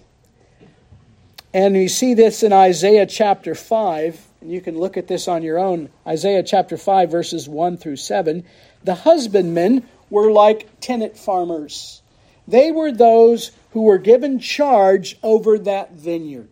and 1.54 1.76
you 1.76 1.90
see 1.90 2.14
this 2.14 2.44
in 2.44 2.54
Isaiah 2.54 3.08
chapter 3.08 3.56
5, 3.56 4.28
and 4.42 4.52
you 4.52 4.62
can 4.62 4.78
look 4.78 4.98
at 4.98 5.08
this 5.08 5.28
on 5.28 5.42
your 5.42 5.58
own. 5.58 5.90
Isaiah 6.06 6.44
chapter 6.44 6.78
5, 6.78 7.10
verses 7.10 7.50
1 7.50 7.78
through 7.78 7.96
7. 7.96 8.44
The 8.84 8.96
husbandmen 8.96 9.88
were 10.12 10.32
like 10.32 10.80
tenant 10.80 11.18
farmers, 11.18 12.02
they 12.48 12.72
were 12.72 12.92
those 12.92 13.52
who 13.72 13.84
were 13.84 13.98
given 13.98 14.40
charge 14.40 15.18
over 15.22 15.58
that 15.60 15.94
vineyard. 15.94 16.50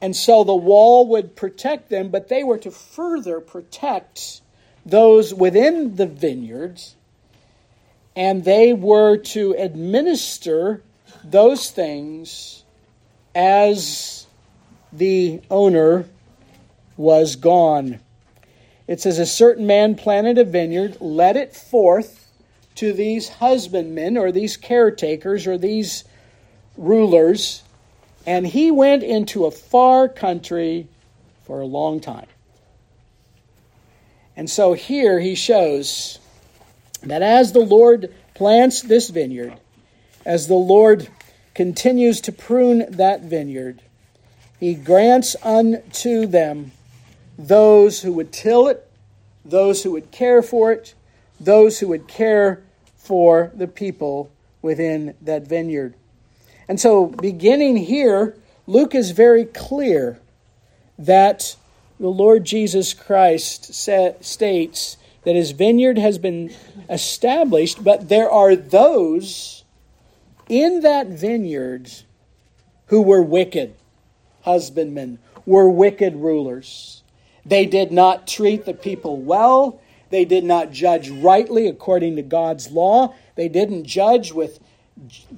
And 0.00 0.16
so 0.16 0.42
the 0.42 0.54
wall 0.54 1.06
would 1.08 1.36
protect 1.36 1.88
them, 1.88 2.08
but 2.08 2.28
they 2.28 2.42
were 2.42 2.58
to 2.58 2.70
further 2.70 3.40
protect 3.40 4.41
those 4.84 5.32
within 5.32 5.96
the 5.96 6.06
vineyards, 6.06 6.96
and 8.14 8.44
they 8.44 8.72
were 8.72 9.16
to 9.16 9.52
administer 9.58 10.82
those 11.24 11.70
things 11.70 12.64
as 13.34 14.26
the 14.92 15.40
owner 15.50 16.06
was 16.96 17.36
gone. 17.36 18.00
It 18.86 19.00
says, 19.00 19.18
A 19.18 19.26
certain 19.26 19.66
man 19.66 19.94
planted 19.94 20.38
a 20.38 20.44
vineyard, 20.44 21.00
led 21.00 21.36
it 21.36 21.54
forth 21.54 22.28
to 22.74 22.92
these 22.92 23.28
husbandmen 23.28 24.16
or 24.16 24.32
these 24.32 24.56
caretakers 24.56 25.46
or 25.46 25.56
these 25.56 26.04
rulers, 26.76 27.62
and 28.26 28.46
he 28.46 28.70
went 28.70 29.02
into 29.02 29.44
a 29.44 29.50
far 29.50 30.08
country 30.08 30.88
for 31.44 31.60
a 31.60 31.66
long 31.66 32.00
time. 32.00 32.26
And 34.36 34.48
so 34.48 34.72
here 34.72 35.20
he 35.20 35.34
shows 35.34 36.18
that 37.02 37.22
as 37.22 37.52
the 37.52 37.60
Lord 37.60 38.14
plants 38.34 38.82
this 38.82 39.10
vineyard, 39.10 39.54
as 40.24 40.48
the 40.48 40.54
Lord 40.54 41.08
continues 41.54 42.20
to 42.22 42.32
prune 42.32 42.86
that 42.90 43.22
vineyard. 43.22 43.82
He 44.58 44.74
grants 44.74 45.36
unto 45.42 46.26
them 46.26 46.72
those 47.38 48.02
who 48.02 48.12
would 48.12 48.32
till 48.32 48.68
it, 48.68 48.88
those 49.44 49.82
who 49.82 49.90
would 49.92 50.10
care 50.10 50.42
for 50.42 50.72
it, 50.72 50.94
those 51.40 51.80
who 51.80 51.88
would 51.88 52.06
care 52.06 52.62
for 52.96 53.50
the 53.54 53.66
people 53.66 54.30
within 54.62 55.14
that 55.20 55.46
vineyard. 55.46 55.94
And 56.68 56.80
so, 56.80 57.06
beginning 57.06 57.76
here, 57.76 58.36
Luke 58.66 58.94
is 58.94 59.10
very 59.10 59.44
clear 59.44 60.20
that 60.98 61.56
the 62.02 62.08
Lord 62.08 62.42
Jesus 62.42 62.94
Christ 62.94 63.72
states 63.72 64.96
that 65.22 65.36
his 65.36 65.52
vineyard 65.52 65.98
has 65.98 66.18
been 66.18 66.52
established, 66.90 67.84
but 67.84 68.08
there 68.08 68.28
are 68.28 68.56
those 68.56 69.62
in 70.48 70.80
that 70.80 71.06
vineyard 71.06 71.88
who 72.86 73.02
were 73.02 73.22
wicked, 73.22 73.76
husbandmen 74.40 75.20
were 75.46 75.68
wicked 75.68 76.16
rulers. 76.16 77.04
They 77.46 77.66
did 77.66 77.92
not 77.92 78.26
treat 78.26 78.64
the 78.64 78.74
people 78.74 79.18
well. 79.18 79.80
They 80.10 80.24
did 80.24 80.42
not 80.42 80.72
judge 80.72 81.08
rightly 81.08 81.68
according 81.68 82.16
to 82.16 82.22
God's 82.22 82.72
law. 82.72 83.14
They 83.36 83.48
didn't 83.48 83.84
judge 83.84 84.32
with 84.32 84.58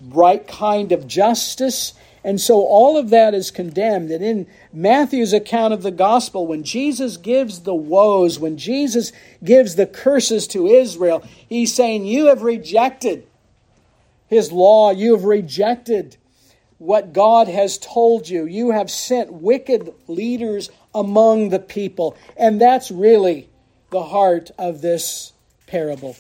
right 0.09 0.49
kind 0.49 0.93
of 0.93 1.07
justice. 1.07 1.93
And 2.25 2.41
so 2.41 2.63
all 2.63 2.97
of 2.97 3.11
that 3.11 3.35
is 3.35 3.51
condemned. 3.51 4.11
And 4.11 4.25
in 4.25 4.47
Matthew's 4.73 5.35
account 5.35 5.75
of 5.75 5.83
the 5.83 5.91
gospel, 5.91 6.47
when 6.47 6.65
Jesus 6.65 7.19
gives 7.19 7.61
the 7.61 7.75
woes, 7.75 8.39
when 8.39 8.57
Jesus 8.57 9.13
gives 9.45 9.75
the 9.75 9.87
curses 9.87 10.47
to 10.49 10.67
Israel, 10.67 11.23
he's 11.47 11.75
saying, 11.75 12.07
You 12.07 12.27
have 12.27 12.43
rejected 12.43 13.27
his 14.27 14.51
law, 14.51 14.91
you 14.91 15.13
have 15.13 15.25
rejected 15.25 16.17
what 16.79 17.13
God 17.13 17.47
has 17.49 17.79
told 17.79 18.29
you. 18.29 18.47
You 18.47 18.71
have 18.71 18.91
sent 18.91 19.33
wicked 19.33 19.93
leaders 20.09 20.71
among 20.95 21.51
the 21.51 21.59
people. 21.59 22.17
And 22.37 22.61
that's 22.61 22.91
really 22.91 23.49
the 23.91 24.03
heart 24.03 24.51
of 24.59 24.81
this 24.81 25.33
parable. 25.67 26.17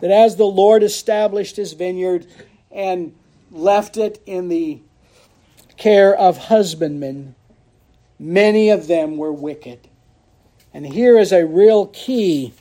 That 0.00 0.10
as 0.10 0.36
the 0.36 0.44
Lord 0.44 0.82
established 0.82 1.56
his 1.56 1.72
vineyard 1.72 2.26
and 2.70 3.14
left 3.50 3.96
it 3.96 4.22
in 4.26 4.48
the 4.48 4.80
care 5.80 6.14
of 6.14 6.36
husbandmen, 6.46 7.34
many 8.18 8.68
of 8.68 8.86
them 8.86 9.16
were 9.16 9.32
wicked. 9.32 9.88
And 10.72 10.86
here 10.86 11.18
is 11.18 11.32
a 11.32 11.46
real 11.46 11.86
key, 11.86 12.52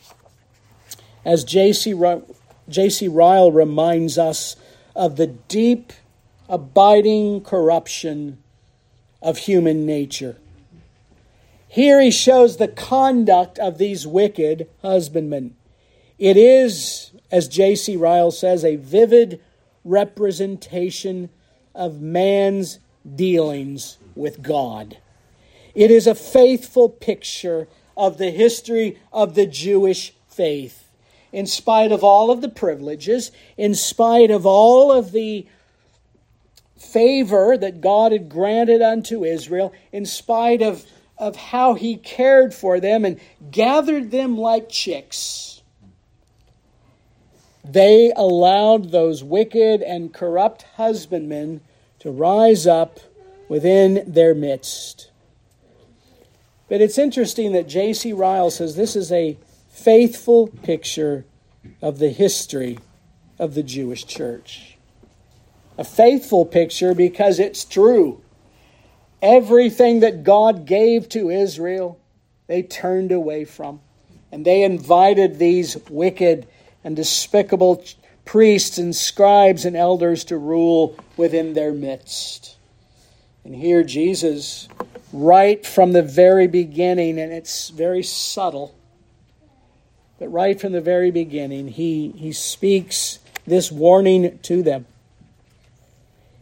as 1.23 1.43
J.C. 1.43 1.93
Ryle 1.93 3.51
reminds 3.51 4.17
us 4.17 4.55
of 4.95 5.17
the 5.17 5.27
deep 5.27 5.93
abiding 6.47 7.41
corruption 7.41 8.41
of 9.21 9.37
human 9.39 9.85
nature. 9.85 10.37
Here 11.67 12.01
he 12.01 12.09
shows 12.09 12.57
the 12.57 12.67
conduct 12.69 13.59
of 13.59 13.77
these 13.77 14.07
wicked 14.07 14.67
husbandmen. 14.81 15.55
It 16.17 16.37
is, 16.37 17.11
as 17.31 17.47
J.C. 17.47 17.95
Ryle 17.95 18.31
says, 18.31 18.65
a 18.65 18.77
vivid 18.77 19.41
representation 19.83 21.29
of 21.75 22.01
man's 22.01 22.79
dealings 23.15 23.97
with 24.15 24.41
God. 24.41 24.97
It 25.75 25.91
is 25.91 26.07
a 26.07 26.15
faithful 26.15 26.89
picture 26.89 27.67
of 27.95 28.17
the 28.17 28.31
history 28.31 28.99
of 29.11 29.35
the 29.35 29.45
Jewish 29.45 30.13
faith. 30.27 30.85
In 31.31 31.45
spite 31.45 31.91
of 31.91 32.03
all 32.03 32.31
of 32.31 32.41
the 32.41 32.49
privileges, 32.49 33.31
in 33.55 33.75
spite 33.75 34.31
of 34.31 34.45
all 34.45 34.91
of 34.91 35.11
the 35.11 35.45
favor 36.77 37.57
that 37.57 37.81
God 37.81 38.11
had 38.11 38.29
granted 38.29 38.81
unto 38.81 39.23
Israel, 39.23 39.73
in 39.91 40.05
spite 40.05 40.61
of, 40.61 40.85
of 41.17 41.35
how 41.35 41.75
he 41.75 41.97
cared 41.97 42.53
for 42.53 42.79
them 42.79 43.05
and 43.05 43.19
gathered 43.51 44.11
them 44.11 44.37
like 44.37 44.69
chicks. 44.69 45.61
They 47.63 48.11
allowed 48.15 48.91
those 48.91 49.23
wicked 49.23 49.81
and 49.81 50.13
corrupt 50.13 50.63
husbandmen 50.77 51.61
to 51.99 52.11
rise 52.11 52.65
up 52.65 52.99
within 53.47 54.03
their 54.05 54.33
midst. 54.33 55.11
But 56.67 56.81
it's 56.81 56.97
interesting 56.97 57.51
that 57.53 57.67
J.C. 57.67 58.13
Ryle 58.13 58.51
says 58.51 58.75
this 58.75 58.95
is 58.95 59.11
a 59.11 59.37
faithful 59.69 60.47
picture 60.47 61.25
of 61.81 61.99
the 61.99 62.09
history 62.09 62.79
of 63.37 63.55
the 63.55 63.63
Jewish 63.63 64.05
church 64.05 64.77
a 65.79 65.83
faithful 65.85 66.45
picture 66.45 66.93
because 66.93 67.39
it's 67.39 67.63
true. 67.63 68.21
Everything 69.21 70.01
that 70.01 70.25
God 70.25 70.65
gave 70.65 71.07
to 71.09 71.29
Israel, 71.29 71.97
they 72.47 72.63
turned 72.63 73.13
away 73.13 73.45
from. 73.45 73.79
And 74.29 74.43
they 74.43 74.63
invited 74.63 75.39
these 75.39 75.77
wicked 75.89 76.45
and 76.83 76.97
despicable 76.97 77.81
priests 78.29 78.77
and 78.77 78.95
scribes 78.95 79.65
and 79.65 79.75
elders 79.75 80.23
to 80.23 80.37
rule 80.37 80.95
within 81.17 81.53
their 81.53 81.73
midst. 81.73 82.57
And 83.43 83.55
here, 83.55 83.83
Jesus, 83.83 84.67
right 85.11 85.65
from 85.65 85.93
the 85.93 86.03
very 86.03 86.45
beginning, 86.45 87.19
and 87.19 87.33
it's 87.33 87.69
very 87.69 88.03
subtle, 88.03 88.75
but 90.19 90.27
right 90.27 90.61
from 90.61 90.73
the 90.73 90.79
very 90.79 91.09
beginning, 91.09 91.69
he, 91.69 92.09
he 92.09 92.31
speaks 92.31 93.17
this 93.47 93.71
warning 93.71 94.37
to 94.43 94.61
them. 94.61 94.85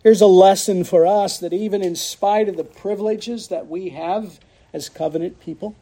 Here's 0.03 0.19
a 0.19 0.27
lesson 0.27 0.83
for 0.83 1.07
us 1.07 1.37
that 1.37 1.53
even 1.53 1.81
in 1.81 1.95
spite 1.95 2.49
of 2.49 2.57
the 2.57 2.65
privileges 2.65 3.47
that 3.47 3.67
we 3.67 3.91
have 3.91 4.41
as 4.73 4.89
covenant 4.89 5.39
people, 5.39 5.73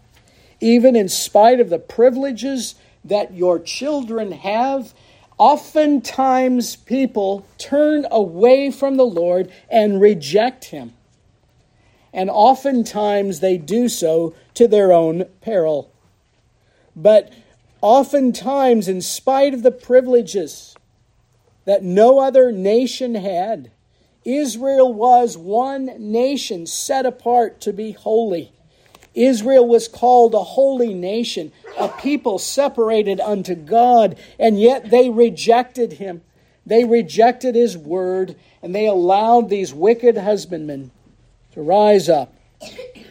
even 0.62 0.96
in 0.96 1.10
spite 1.10 1.60
of 1.60 1.72
the 1.72 1.80
privileges 1.80 2.76
that 3.04 3.34
your 3.34 3.60
children 3.60 4.34
have, 4.34 4.94
oftentimes 5.38 6.76
people 6.76 7.46
turn 7.58 8.06
away 8.12 8.72
from 8.72 8.98
the 8.98 9.06
Lord 9.06 9.52
and 9.70 10.02
reject 10.02 10.66
Him. 10.66 10.94
And 12.14 12.30
oftentimes 12.30 13.42
they 13.42 13.58
do 13.58 13.90
so 13.90 14.34
to 14.54 14.68
their 14.68 14.94
own 14.94 15.26
peril. 15.42 15.92
But 16.96 17.34
oftentimes, 17.82 18.88
in 18.88 19.02
spite 19.02 19.54
of 19.54 19.64
the 19.64 19.72
privileges 19.72 20.76
that 21.66 21.84
no 21.84 22.20
other 22.20 22.52
nation 22.52 23.16
had, 23.16 23.72
Israel 24.24 24.94
was 24.94 25.38
one 25.38 25.92
nation 26.00 26.66
set 26.66 27.06
apart 27.06 27.60
to 27.62 27.74
be 27.74 27.92
holy. 27.92 28.52
Israel 29.16 29.68
was 29.68 29.88
called 29.88 30.34
a 30.34 30.44
holy 30.44 30.94
nation, 30.94 31.52
a 31.80 31.88
people 31.88 32.38
separated 32.38 33.20
unto 33.20 33.56
God, 33.56 34.18
and 34.38 34.60
yet 34.60 34.92
they 34.92 35.10
rejected 35.10 35.94
him. 35.94 36.22
They 36.66 36.84
rejected 36.84 37.56
his 37.56 37.78
word, 37.78 38.36
and 38.62 38.76
they 38.76 38.88
allowed 38.88 39.50
these 39.50 39.74
wicked 39.74 40.18
husbandmen 40.18 40.92
to 41.54 41.62
rise 41.62 42.10
up 42.10 42.34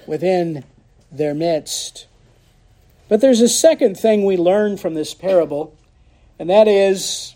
within 0.06 0.64
their 1.10 1.34
midst. 1.34 2.06
But 3.08 3.20
there's 3.20 3.40
a 3.40 3.48
second 3.48 3.96
thing 3.98 4.24
we 4.24 4.36
learn 4.36 4.76
from 4.76 4.94
this 4.94 5.14
parable, 5.14 5.74
and 6.38 6.50
that 6.50 6.68
is 6.68 7.34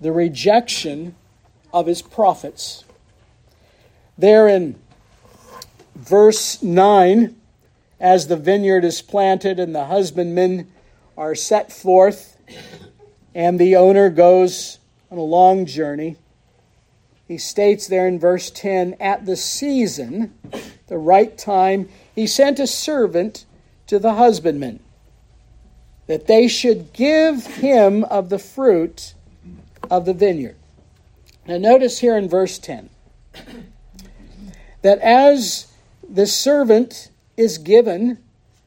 the 0.00 0.12
rejection 0.12 1.14
of 1.72 1.86
his 1.86 2.00
prophets. 2.00 2.84
There 4.16 4.48
in 4.48 4.76
verse 5.94 6.62
9, 6.62 7.34
as 7.98 8.26
the 8.26 8.36
vineyard 8.36 8.84
is 8.84 9.02
planted 9.02 9.58
and 9.58 9.74
the 9.74 9.86
husbandmen 9.86 10.70
are 11.16 11.34
set 11.34 11.72
forth, 11.72 12.36
and 13.34 13.58
the 13.58 13.76
owner 13.76 14.10
goes 14.10 14.78
on 15.10 15.18
a 15.18 15.22
long 15.22 15.66
journey, 15.66 16.16
he 17.26 17.38
states 17.38 17.86
there 17.86 18.06
in 18.06 18.18
verse 18.18 18.50
10 18.50 18.96
at 19.00 19.26
the 19.26 19.36
season, 19.36 20.34
the 20.86 20.98
right 20.98 21.36
time, 21.36 21.88
he 22.14 22.26
sent 22.26 22.58
a 22.58 22.66
servant 22.66 23.44
to 23.86 23.98
the 23.98 24.14
husbandmen 24.14 24.80
that 26.06 26.26
they 26.26 26.46
should 26.46 26.92
give 26.92 27.46
him 27.46 28.04
of 28.04 28.28
the 28.28 28.38
fruit 28.38 29.14
of 29.90 30.04
the 30.04 30.14
vineyard. 30.14 30.56
Now, 31.46 31.58
notice 31.58 31.98
here 31.98 32.16
in 32.16 32.28
verse 32.28 32.58
10 32.58 32.90
that 34.82 34.98
as 35.00 35.66
the 36.08 36.26
servant 36.26 37.10
is 37.36 37.58
given 37.58 38.18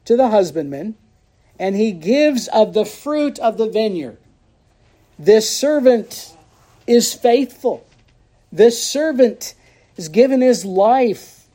to 0.04 0.16
the 0.16 0.28
husbandman, 0.28 0.94
and 1.58 1.76
he 1.76 1.92
gives 1.92 2.48
of 2.48 2.72
the 2.72 2.84
fruit 2.84 3.38
of 3.38 3.58
the 3.58 3.68
vineyard, 3.68 4.18
this 5.18 5.54
servant 5.54 6.34
is 6.86 7.12
faithful. 7.12 7.86
This 8.50 8.82
servant 8.82 9.54
is 9.96 10.08
given 10.08 10.40
his 10.40 10.64
life. 10.64 11.46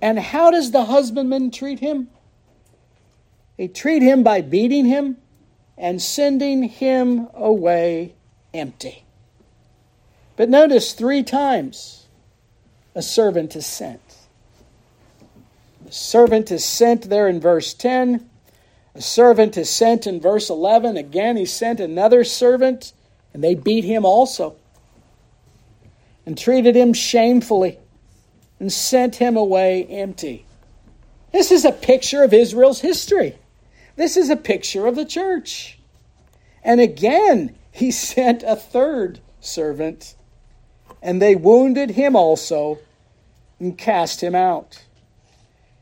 And 0.00 0.18
how 0.18 0.50
does 0.50 0.70
the 0.70 0.86
husbandman 0.86 1.50
treat 1.50 1.80
him? 1.80 2.08
They 3.58 3.68
treat 3.68 4.02
him 4.02 4.22
by 4.22 4.40
beating 4.40 4.86
him 4.86 5.18
and 5.76 6.00
sending 6.00 6.62
him 6.62 7.28
away 7.34 8.14
empty. 8.54 9.04
But 10.36 10.48
notice 10.48 10.94
three 10.94 11.22
times 11.22 12.06
a 12.94 13.02
servant 13.02 13.54
is 13.54 13.66
sent. 13.66 14.00
The 15.84 15.92
servant 15.92 16.50
is 16.50 16.64
sent 16.64 17.10
there 17.10 17.28
in 17.28 17.40
verse 17.40 17.74
10. 17.74 18.28
A 18.94 19.02
servant 19.02 19.56
is 19.56 19.68
sent 19.68 20.06
in 20.06 20.20
verse 20.20 20.48
11. 20.48 20.96
Again, 20.96 21.36
he 21.36 21.44
sent 21.44 21.80
another 21.80 22.24
servant, 22.24 22.92
and 23.32 23.42
they 23.42 23.54
beat 23.54 23.84
him 23.84 24.04
also 24.04 24.56
and 26.26 26.38
treated 26.38 26.74
him 26.76 26.92
shamefully 26.92 27.78
and 28.58 28.72
sent 28.72 29.16
him 29.16 29.36
away 29.36 29.84
empty. 29.84 30.46
This 31.32 31.50
is 31.50 31.64
a 31.64 31.72
picture 31.72 32.22
of 32.22 32.32
Israel's 32.32 32.80
history. 32.80 33.36
This 33.96 34.16
is 34.16 34.30
a 34.30 34.36
picture 34.36 34.86
of 34.86 34.96
the 34.96 35.04
church. 35.04 35.78
And 36.62 36.80
again, 36.80 37.56
he 37.72 37.90
sent 37.90 38.42
a 38.42 38.56
third 38.56 39.20
servant 39.40 40.14
and 41.02 41.20
they 41.20 41.36
wounded 41.36 41.90
him 41.90 42.16
also 42.16 42.78
and 43.60 43.76
cast 43.76 44.22
him 44.22 44.34
out. 44.34 44.82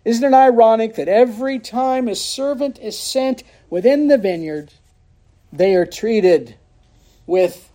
Isn't 0.05 0.33
it 0.33 0.37
ironic 0.37 0.97
that 0.97 1.09
every 1.09 1.59
time 1.59 2.09
a 2.09 2.15
servant 2.15 2.79
is 2.81 2.99
sent 2.99 3.45
within 3.71 4.09
the 4.09 4.19
vineyard, 4.19 4.73
they 5.53 5.75
are 5.75 5.87
treated 5.87 6.57
with, 7.27 7.71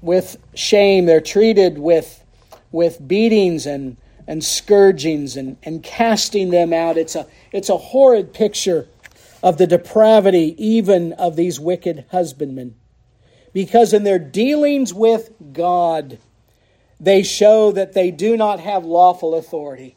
with 0.00 0.36
shame, 0.54 1.06
they're 1.06 1.20
treated 1.20 1.78
with, 1.78 2.24
with 2.70 3.06
beatings 3.06 3.66
and, 3.66 3.96
and 4.28 4.44
scourgings 4.44 5.36
and, 5.36 5.56
and 5.64 5.82
casting 5.82 6.50
them 6.50 6.72
out. 6.72 6.96
It's 6.96 7.16
a, 7.16 7.26
it's 7.50 7.68
a 7.68 7.76
horrid 7.76 8.32
picture 8.32 8.86
of 9.42 9.58
the 9.58 9.66
depravity 9.66 10.54
even 10.56 11.12
of 11.14 11.34
these 11.34 11.58
wicked 11.58 12.04
husbandmen. 12.12 12.76
Because 13.52 13.92
in 13.92 14.04
their 14.04 14.20
dealings 14.20 14.94
with 14.94 15.30
God, 15.52 16.18
they 17.00 17.22
show 17.24 17.72
that 17.72 17.92
they 17.92 18.12
do 18.12 18.36
not 18.36 18.60
have 18.60 18.84
lawful 18.84 19.34
authority, 19.34 19.96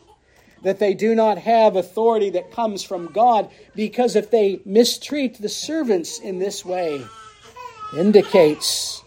that 0.65 0.79
they 0.79 0.95
do 0.95 1.13
not 1.13 1.37
have 1.37 1.75
authority 1.75 2.31
that 2.31 2.51
comes 2.51 2.81
from 2.81 3.05
God, 3.13 3.51
because 3.75 4.15
if 4.15 4.31
they 4.31 4.59
mistreat 4.65 5.39
the 5.39 5.47
servants 5.47 6.17
in 6.17 6.39
this 6.39 6.65
way, 6.65 7.05
indicates 7.95 9.03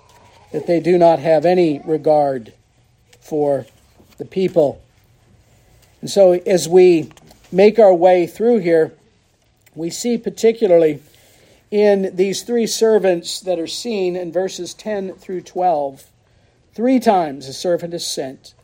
that 0.53 0.69
they 0.69 0.79
do 0.79 0.97
not 0.97 1.19
have 1.19 1.45
any 1.45 1.81
regard 1.85 2.53
for 3.21 3.67
the 4.19 4.25
people. 4.25 4.81
And 6.01 6.09
so, 6.09 6.35
as 6.35 6.69
we 6.69 7.11
make 7.51 7.81
our 7.81 7.93
way 7.93 8.29
through 8.29 8.59
here, 8.59 8.93
we 9.75 9.91
see 9.91 10.17
particularly 10.17 11.03
in 11.73 12.15
these 12.15 12.45
three 12.45 12.69
servants 12.69 13.41
that 13.41 13.59
are 13.59 13.67
seen 13.67 14.15
in 14.15 14.31
verses 14.31 14.75
10 14.75 15.15
through 15.15 15.41
12. 15.41 16.07
Three 16.73 17.01
times 17.01 17.49
a 17.49 17.53
servant 17.53 17.95
is 17.95 18.07
sent. 18.07 18.55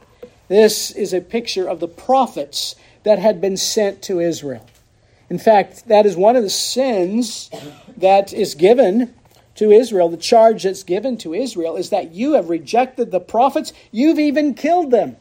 This 0.48 0.90
is 0.90 1.12
a 1.12 1.20
picture 1.20 1.68
of 1.68 1.80
the 1.80 1.88
prophets 1.88 2.74
that 3.02 3.18
had 3.18 3.40
been 3.40 3.56
sent 3.56 4.02
to 4.02 4.20
Israel. 4.20 4.66
In 5.30 5.38
fact, 5.38 5.88
that 5.88 6.06
is 6.06 6.16
one 6.16 6.36
of 6.36 6.42
the 6.42 6.50
sins 6.50 7.50
that 7.96 8.32
is 8.32 8.54
given 8.54 9.14
to 9.56 9.70
Israel. 9.70 10.08
The 10.08 10.16
charge 10.16 10.64
that's 10.64 10.82
given 10.82 11.16
to 11.18 11.34
Israel 11.34 11.76
is 11.76 11.90
that 11.90 12.12
you 12.12 12.34
have 12.34 12.50
rejected 12.50 13.10
the 13.10 13.20
prophets, 13.20 13.72
you've 13.90 14.18
even 14.18 14.54
killed 14.54 14.90
them. 14.90 15.16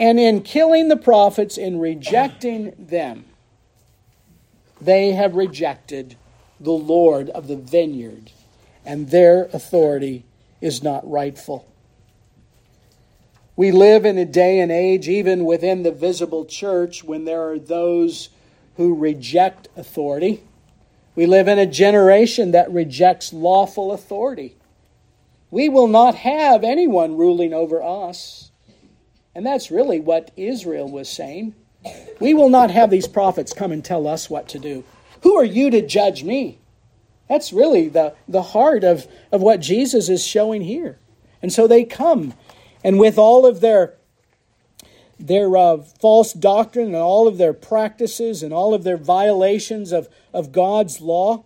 And 0.00 0.18
in 0.18 0.42
killing 0.42 0.88
the 0.88 0.96
prophets, 0.96 1.56
in 1.56 1.78
rejecting 1.78 2.74
them, 2.78 3.26
they 4.80 5.12
have 5.12 5.34
rejected 5.34 6.16
the 6.58 6.72
Lord 6.72 7.30
of 7.30 7.46
the 7.46 7.56
vineyard, 7.56 8.30
and 8.84 9.10
their 9.10 9.44
authority 9.46 10.24
is 10.60 10.82
not 10.82 11.08
rightful. 11.08 11.66
We 13.56 13.70
live 13.70 14.04
in 14.04 14.18
a 14.18 14.24
day 14.24 14.58
and 14.58 14.72
age, 14.72 15.08
even 15.08 15.44
within 15.44 15.84
the 15.84 15.92
visible 15.92 16.44
church, 16.44 17.04
when 17.04 17.24
there 17.24 17.48
are 17.50 17.58
those 17.58 18.30
who 18.76 18.94
reject 18.94 19.68
authority. 19.76 20.42
We 21.14 21.26
live 21.26 21.46
in 21.46 21.58
a 21.58 21.66
generation 21.66 22.50
that 22.50 22.72
rejects 22.72 23.32
lawful 23.32 23.92
authority. 23.92 24.56
We 25.50 25.68
will 25.68 25.86
not 25.86 26.16
have 26.16 26.64
anyone 26.64 27.16
ruling 27.16 27.54
over 27.54 27.80
us. 27.80 28.50
And 29.36 29.46
that's 29.46 29.70
really 29.70 30.00
what 30.00 30.32
Israel 30.36 30.90
was 30.90 31.08
saying. 31.08 31.54
We 32.18 32.34
will 32.34 32.48
not 32.48 32.72
have 32.72 32.90
these 32.90 33.06
prophets 33.06 33.52
come 33.52 33.70
and 33.70 33.84
tell 33.84 34.08
us 34.08 34.28
what 34.28 34.48
to 34.48 34.58
do. 34.58 34.82
Who 35.22 35.36
are 35.36 35.44
you 35.44 35.70
to 35.70 35.80
judge 35.80 36.24
me? 36.24 36.58
That's 37.28 37.52
really 37.52 37.88
the, 37.88 38.14
the 38.26 38.42
heart 38.42 38.82
of, 38.82 39.06
of 39.30 39.42
what 39.42 39.60
Jesus 39.60 40.08
is 40.08 40.24
showing 40.24 40.62
here. 40.62 40.98
And 41.40 41.52
so 41.52 41.66
they 41.66 41.84
come, 41.84 42.34
and 42.84 42.98
with 43.00 43.18
all 43.18 43.46
of 43.46 43.60
their, 43.60 43.94
their 45.18 45.56
uh, 45.56 45.78
false 45.78 46.32
doctrine 46.32 46.88
and 46.88 46.96
all 46.96 47.26
of 47.26 47.38
their 47.38 47.54
practices 47.54 48.42
and 48.42 48.52
all 48.52 48.74
of 48.74 48.84
their 48.84 48.98
violations 48.98 49.90
of, 49.90 50.08
of 50.32 50.52
God's 50.52 51.00
law, 51.00 51.42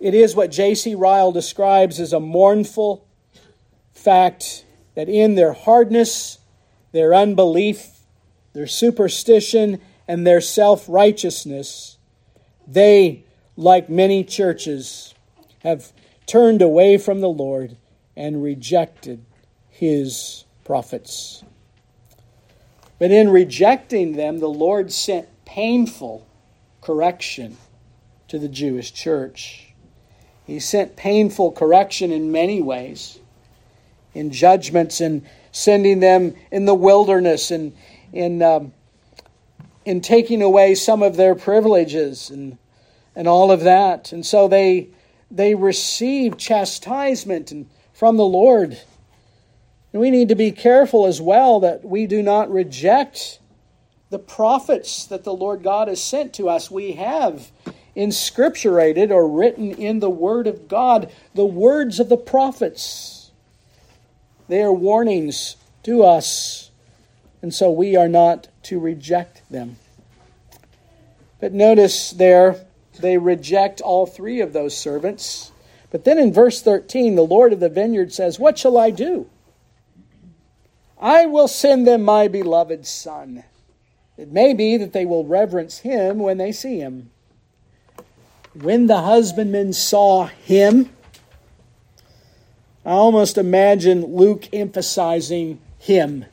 it 0.00 0.12
is 0.12 0.34
what 0.34 0.50
J.C. 0.50 0.94
Ryle 0.94 1.32
describes 1.32 1.98
as 1.98 2.12
a 2.12 2.20
mournful 2.20 3.06
fact 3.92 4.64
that 4.94 5.08
in 5.08 5.36
their 5.36 5.54
hardness 5.54 6.38
their 6.92 7.14
unbelief, 7.14 8.00
their 8.52 8.66
superstition, 8.66 9.80
and 10.06 10.26
their 10.26 10.40
self 10.40 10.88
righteousness, 10.88 11.98
they, 12.66 13.24
like 13.56 13.88
many 13.90 14.24
churches, 14.24 15.14
have 15.60 15.92
turned 16.26 16.62
away 16.62 16.98
from 16.98 17.20
the 17.20 17.28
Lord 17.28 17.76
and 18.16 18.42
rejected 18.42 19.24
his 19.78 20.44
prophets. 20.64 21.44
But 22.98 23.12
in 23.12 23.30
rejecting 23.30 24.16
them, 24.16 24.40
the 24.40 24.48
Lord 24.48 24.92
sent 24.92 25.28
painful 25.44 26.26
correction 26.80 27.56
to 28.26 28.40
the 28.40 28.48
Jewish 28.48 28.92
church. 28.92 29.72
He 30.44 30.58
sent 30.58 30.96
painful 30.96 31.52
correction 31.52 32.10
in 32.10 32.32
many 32.32 32.60
ways, 32.60 33.20
in 34.14 34.32
judgments 34.32 35.00
and 35.00 35.24
sending 35.52 36.00
them 36.00 36.34
in 36.50 36.64
the 36.64 36.74
wilderness 36.74 37.52
and 37.52 37.72
in, 38.12 38.42
um, 38.42 38.72
in 39.84 40.00
taking 40.00 40.42
away 40.42 40.74
some 40.74 41.04
of 41.04 41.16
their 41.16 41.36
privileges 41.36 42.30
and, 42.30 42.58
and 43.14 43.28
all 43.28 43.52
of 43.52 43.60
that. 43.60 44.10
And 44.10 44.26
so 44.26 44.48
they, 44.48 44.88
they 45.30 45.54
receive 45.54 46.36
chastisement 46.36 47.52
and, 47.52 47.70
from 47.92 48.16
the 48.16 48.24
Lord. 48.24 48.76
And 49.92 50.00
we 50.00 50.10
need 50.10 50.28
to 50.28 50.34
be 50.34 50.52
careful 50.52 51.06
as 51.06 51.20
well 51.20 51.60
that 51.60 51.84
we 51.84 52.06
do 52.06 52.22
not 52.22 52.50
reject 52.50 53.38
the 54.10 54.18
prophets 54.18 55.06
that 55.06 55.24
the 55.24 55.34
Lord 55.34 55.62
God 55.62 55.88
has 55.88 56.02
sent 56.02 56.32
to 56.34 56.48
us. 56.48 56.70
We 56.70 56.92
have 56.92 57.50
inscripturated 57.96 59.10
or 59.10 59.28
written 59.28 59.72
in 59.72 60.00
the 60.00 60.10
Word 60.10 60.46
of 60.46 60.68
God 60.68 61.10
the 61.34 61.44
words 61.44 62.00
of 62.00 62.08
the 62.08 62.16
prophets. 62.16 63.30
They 64.48 64.62
are 64.62 64.72
warnings 64.72 65.56
to 65.82 66.04
us, 66.04 66.70
and 67.42 67.52
so 67.52 67.70
we 67.70 67.96
are 67.96 68.08
not 68.08 68.48
to 68.64 68.78
reject 68.78 69.42
them. 69.50 69.76
But 71.40 71.52
notice 71.52 72.10
there, 72.10 72.64
they 73.00 73.18
reject 73.18 73.80
all 73.80 74.06
three 74.06 74.40
of 74.40 74.52
those 74.52 74.76
servants. 74.76 75.52
But 75.90 76.04
then 76.04 76.18
in 76.18 76.32
verse 76.32 76.62
13, 76.62 77.14
the 77.14 77.22
Lord 77.22 77.52
of 77.52 77.60
the 77.60 77.68
vineyard 77.68 78.12
says, 78.12 78.38
What 78.38 78.58
shall 78.58 78.76
I 78.76 78.90
do? 78.90 79.28
I 81.00 81.26
will 81.26 81.48
send 81.48 81.86
them 81.86 82.02
my 82.02 82.28
beloved 82.28 82.86
Son. 82.86 83.44
It 84.16 84.32
may 84.32 84.52
be 84.52 84.76
that 84.76 84.92
they 84.92 85.06
will 85.06 85.24
reverence 85.24 85.78
him 85.78 86.18
when 86.18 86.38
they 86.38 86.50
see 86.50 86.78
him. 86.78 87.10
When 88.52 88.88
the 88.88 89.02
husbandmen 89.02 89.72
saw 89.72 90.26
him, 90.26 90.90
I 92.84 92.90
almost 92.90 93.38
imagine 93.38 94.16
Luke 94.16 94.48
emphasizing 94.52 95.60
him. 95.78 96.24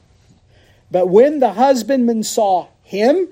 But 0.89 1.09
when 1.09 1.39
the 1.39 1.53
husbandmen 1.53 2.23
saw 2.23 2.67
him, 2.81 3.27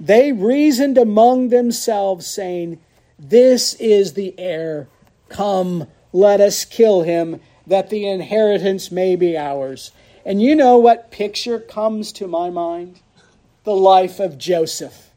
they 0.00 0.32
reasoned 0.32 0.98
among 0.98 1.50
themselves, 1.50 2.26
saying, 2.26 2.80
This 3.18 3.74
is 3.74 4.14
the 4.14 4.34
heir. 4.38 4.88
Come, 5.28 5.86
let 6.12 6.40
us 6.40 6.64
kill 6.64 7.02
him, 7.02 7.40
that 7.66 7.90
the 7.90 8.06
inheritance 8.06 8.90
may 8.90 9.16
be 9.16 9.36
ours. 9.36 9.90
And 10.24 10.40
you 10.40 10.54
know 10.54 10.78
what 10.78 11.10
picture 11.10 11.58
comes 11.58 12.12
to 12.12 12.26
my 12.26 12.50
mind? 12.50 13.00
The 13.64 13.74
life 13.74 14.20
of 14.20 14.38
Joseph. 14.38 15.10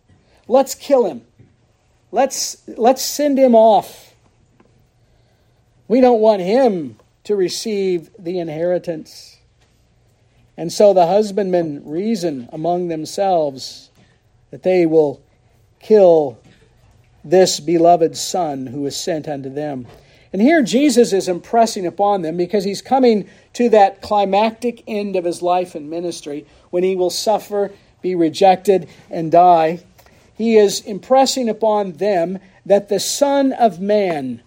Let's 0.48 0.76
kill 0.76 1.06
him. 1.06 1.22
Let's, 2.12 2.64
let's 2.68 3.02
send 3.02 3.38
him 3.38 3.56
off. 3.56 4.16
We 5.88 6.02
don't 6.02 6.22
want 6.22 6.42
him 6.42 6.98
to 7.26 7.36
receive 7.36 8.10
the 8.18 8.40
inheritance. 8.40 9.38
And 10.56 10.72
so 10.72 10.94
the 10.94 11.06
husbandmen 11.06 11.84
reason 11.86 12.50
among 12.52 12.88
themselves 12.88 13.90
that 14.52 14.64
they 14.64 14.86
will 14.86 15.22
kill 15.80 16.40
this 17.24 17.60
beloved 17.60 18.18
son 18.18 18.68
who 18.68 18.86
is 18.86 18.96
sent 18.96 19.28
unto 19.28 19.50
them. 19.50 19.86
And 20.34 20.42
here 20.42 20.62
Jesus 20.62 21.14
is 21.14 21.28
impressing 21.28 21.86
upon 21.86 22.22
them 22.22 22.38
because 22.38 22.64
he's 22.64 22.82
coming 22.82 23.30
to 23.54 23.70
that 23.70 24.02
climactic 24.02 24.84
end 24.88 25.16
of 25.16 25.26
his 25.26 25.42
life 25.42 25.74
and 25.76 25.90
ministry 25.90 26.46
when 26.70 26.84
he 26.84 26.96
will 26.96 27.10
suffer, 27.10 27.72
be 28.02 28.14
rejected, 28.14 28.90
and 29.10 29.32
die. 29.32 29.80
He 30.36 30.58
is 30.58 30.82
impressing 30.82 31.50
upon 31.50 31.94
them 31.94 32.40
that 32.66 32.90
the 32.90 33.00
Son 33.00 33.54
of 33.54 33.80
Man 33.80 34.42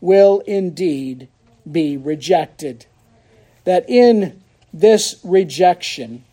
will 0.00 0.40
indeed 0.40 1.28
be 1.70 1.96
rejected. 1.96 2.86
That 3.64 3.88
in 3.88 4.42
this 4.72 5.20
rejection, 5.22 6.24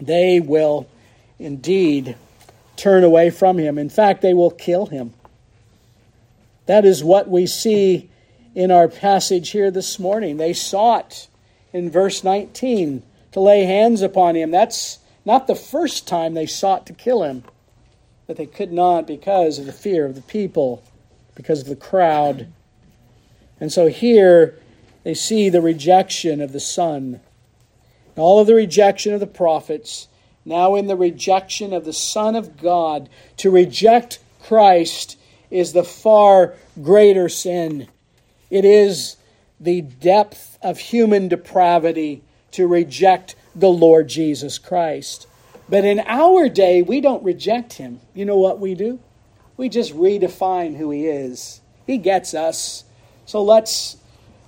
they 0.00 0.40
will 0.40 0.88
indeed 1.38 2.16
turn 2.76 3.04
away 3.04 3.30
from 3.30 3.58
him. 3.58 3.78
In 3.78 3.88
fact, 3.88 4.22
they 4.22 4.34
will 4.34 4.50
kill 4.50 4.86
him. 4.86 5.12
That 6.66 6.84
is 6.84 7.02
what 7.02 7.28
we 7.28 7.46
see 7.46 8.10
in 8.54 8.70
our 8.70 8.88
passage 8.88 9.50
here 9.50 9.70
this 9.70 9.98
morning. 9.98 10.36
They 10.36 10.52
sought 10.52 11.28
in 11.72 11.90
verse 11.90 12.24
19 12.24 13.02
to 13.32 13.40
lay 13.40 13.64
hands 13.64 14.02
upon 14.02 14.34
him. 14.34 14.50
That's 14.50 14.98
not 15.24 15.46
the 15.46 15.54
first 15.54 16.06
time 16.06 16.34
they 16.34 16.46
sought 16.46 16.86
to 16.86 16.92
kill 16.92 17.22
him, 17.22 17.44
but 18.26 18.36
they 18.36 18.46
could 18.46 18.72
not 18.72 19.06
because 19.06 19.58
of 19.58 19.66
the 19.66 19.72
fear 19.72 20.06
of 20.06 20.14
the 20.14 20.22
people, 20.22 20.82
because 21.34 21.60
of 21.60 21.68
the 21.68 21.76
crowd. 21.76 22.48
And 23.60 23.72
so 23.72 23.88
here 23.88 24.58
they 25.04 25.14
see 25.14 25.48
the 25.48 25.60
rejection 25.60 26.40
of 26.40 26.52
the 26.52 26.60
Son. 26.60 27.20
All 28.16 28.40
of 28.40 28.46
the 28.46 28.54
rejection 28.54 29.12
of 29.12 29.20
the 29.20 29.26
prophets, 29.26 30.08
now 30.44 30.74
in 30.74 30.86
the 30.86 30.96
rejection 30.96 31.72
of 31.72 31.84
the 31.84 31.92
Son 31.92 32.34
of 32.34 32.56
God. 32.56 33.08
To 33.38 33.50
reject 33.50 34.18
Christ 34.40 35.18
is 35.50 35.72
the 35.72 35.84
far 35.84 36.54
greater 36.82 37.28
sin. 37.28 37.88
It 38.50 38.64
is 38.64 39.16
the 39.60 39.80
depth 39.80 40.58
of 40.62 40.78
human 40.78 41.28
depravity 41.28 42.22
to 42.52 42.66
reject 42.66 43.34
the 43.54 43.68
Lord 43.68 44.08
Jesus 44.08 44.58
Christ. 44.58 45.26
But 45.68 45.84
in 45.84 46.00
our 46.00 46.48
day, 46.48 46.82
we 46.82 47.00
don't 47.00 47.22
reject 47.22 47.74
him. 47.74 48.00
You 48.14 48.24
know 48.24 48.38
what 48.38 48.60
we 48.60 48.74
do? 48.74 49.00
We 49.56 49.68
just 49.68 49.94
redefine 49.94 50.76
who 50.76 50.90
he 50.90 51.06
is. 51.06 51.60
He 51.86 51.98
gets 51.98 52.34
us. 52.34 52.84
So 53.24 53.42
let's 53.42 53.96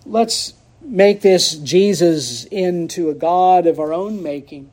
let's 0.05 0.55
make 0.81 1.21
this 1.21 1.55
Jesus 1.55 2.45
into 2.45 3.11
a 3.11 3.15
God 3.15 3.67
of 3.67 3.81
our 3.81 3.93
own 3.93 4.23
making. 4.23 4.71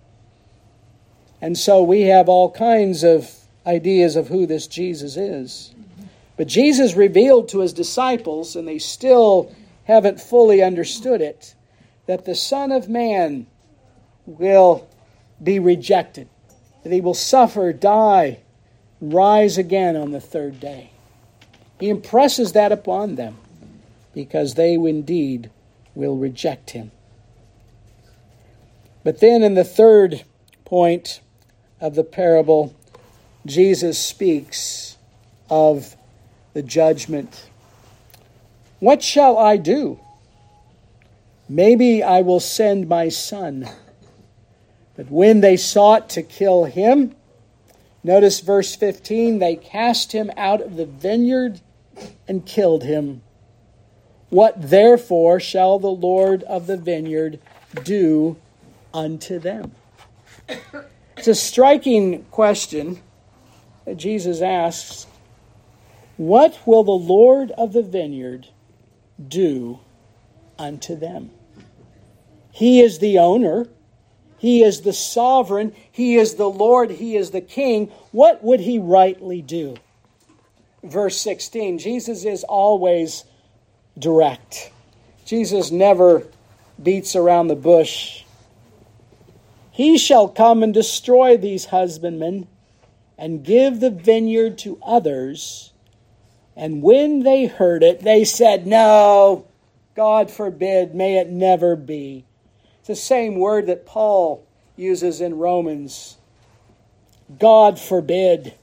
And 1.42 1.58
so 1.58 1.84
we 1.84 2.02
have 2.04 2.30
all 2.30 2.52
kinds 2.52 3.04
of 3.04 3.32
ideas 3.66 4.16
of 4.16 4.28
who 4.30 4.46
this 4.46 4.68
Jesus 4.68 5.18
is. 5.18 5.75
But 6.38 6.48
Jesus 6.48 6.95
revealed 6.95 7.50
to 7.50 7.60
his 7.60 7.74
disciples, 7.74 8.56
and 8.56 8.67
they 8.67 8.80
still 8.80 9.54
haven't 9.86 10.19
fully 10.19 10.62
understood 10.62 11.21
it, 11.21 11.56
that 12.08 12.26
the 12.26 12.36
Son 12.36 12.71
of 12.71 12.89
Man 12.89 13.48
will 14.26 14.88
be 15.41 15.60
rejected, 15.60 16.28
that 16.84 16.91
he 16.91 17.02
will 17.02 17.13
suffer, 17.13 17.71
die, 17.71 18.39
rise 19.00 19.58
again 19.58 19.95
on 19.95 20.12
the 20.12 20.19
third 20.19 20.60
day. 20.60 20.91
He 21.80 21.89
impresses 21.89 22.54
that 22.54 22.71
upon 22.71 23.15
them 23.15 23.38
because 24.13 24.54
they 24.54 24.74
indeed 24.74 25.50
will 25.93 26.15
reject 26.15 26.71
him. 26.71 26.91
But 29.04 29.19
then 29.19 29.43
in 29.43 29.54
the 29.54 29.63
third 29.63 30.24
point 30.63 31.21
of 31.80 31.95
the 31.95 32.04
parable, 32.04 32.76
Jesus 33.45 34.00
speaks 34.00 34.98
of 35.50 35.95
the 36.56 36.63
judgment. 36.63 37.50
What 38.80 39.04
shall 39.04 39.38
I 39.38 39.58
do? 39.58 40.00
Maybe 41.50 42.02
I 42.02 42.22
will 42.22 42.39
send 42.39 42.88
my 42.88 43.10
son. 43.10 43.70
But 44.96 45.12
when 45.12 45.41
they 45.41 45.58
sought 45.58 46.10
to 46.12 46.24
kill 46.24 46.63
him, 46.63 47.13
notice 48.06 48.39
verse 48.39 48.74
15, 48.74 49.39
they 49.39 49.58
cast 49.58 50.13
him 50.13 50.32
out 50.38 50.62
of 50.62 50.78
the 50.78 50.86
vineyard 50.86 51.60
and 52.26 52.46
killed 52.46 52.84
him. 52.84 53.22
What 54.30 54.70
therefore 54.70 55.41
shall 55.41 55.78
the 55.78 55.88
Lord 55.88 56.41
of 56.44 56.68
the 56.68 56.78
vineyard 56.78 57.38
do 57.84 58.38
unto 58.94 59.39
them? 59.39 59.74
It's 61.18 61.28
a 61.28 61.36
striking 61.36 62.24
question 62.32 63.02
that 63.84 63.98
Jesus 63.98 64.41
asks 64.41 65.08
What 66.17 66.60
will 66.65 66.84
the 66.84 66.91
Lord 66.91 67.51
of 67.51 67.73
the 67.73 67.84
vineyard 67.84 68.47
do 69.28 69.80
unto 70.58 70.95
them? 70.95 71.32
He 72.51 72.80
is 72.80 72.99
the 72.99 73.19
owner, 73.19 73.67
He 74.38 74.63
is 74.63 74.82
the 74.82 74.93
sovereign, 74.93 75.75
He 75.91 76.15
is 76.15 76.36
the 76.36 76.49
Lord, 76.49 76.91
He 76.91 77.17
is 77.17 77.32
the 77.32 77.41
King. 77.41 77.91
What 78.12 78.43
would 78.43 78.62
He 78.62 78.80
rightly 78.80 79.41
do? 79.41 79.75
Verse 80.84 81.17
16 81.17 81.80
Jesus 81.80 82.23
is 82.23 82.43
always 82.43 83.25
direct. 83.97 84.71
Jesus 85.25 85.71
never 85.71 86.28
beats 86.82 87.15
around 87.15 87.47
the 87.47 87.56
bush. 87.56 88.23
He 89.71 89.97
shall 89.97 90.30
come 90.30 90.63
and 90.63 90.73
destroy 90.73 91.36
these 91.36 91.65
husbandmen 91.65 92.47
and 93.17 93.43
give 93.43 93.82
the 93.82 93.89
vineyard 93.89 94.58
to 94.60 94.80
others. 94.82 95.73
And 96.56 96.82
when 96.82 97.24
they 97.24 97.46
heard 97.46 97.84
it, 97.84 98.02
they 98.02 98.24
said, 98.24 98.65
No, 98.65 99.46
God 99.96 100.32
forbid, 100.32 100.96
may 100.96 101.18
it 101.18 101.30
never 101.30 101.76
be. 101.76 102.26
It's 102.80 102.88
the 102.88 102.96
same 102.96 103.39
word 103.39 103.68
that 103.68 103.86
Paul 103.86 104.46
uses 104.76 105.22
in 105.22 105.38
Romans. 105.38 106.18
God 107.39 107.80
forbid. 107.80 108.54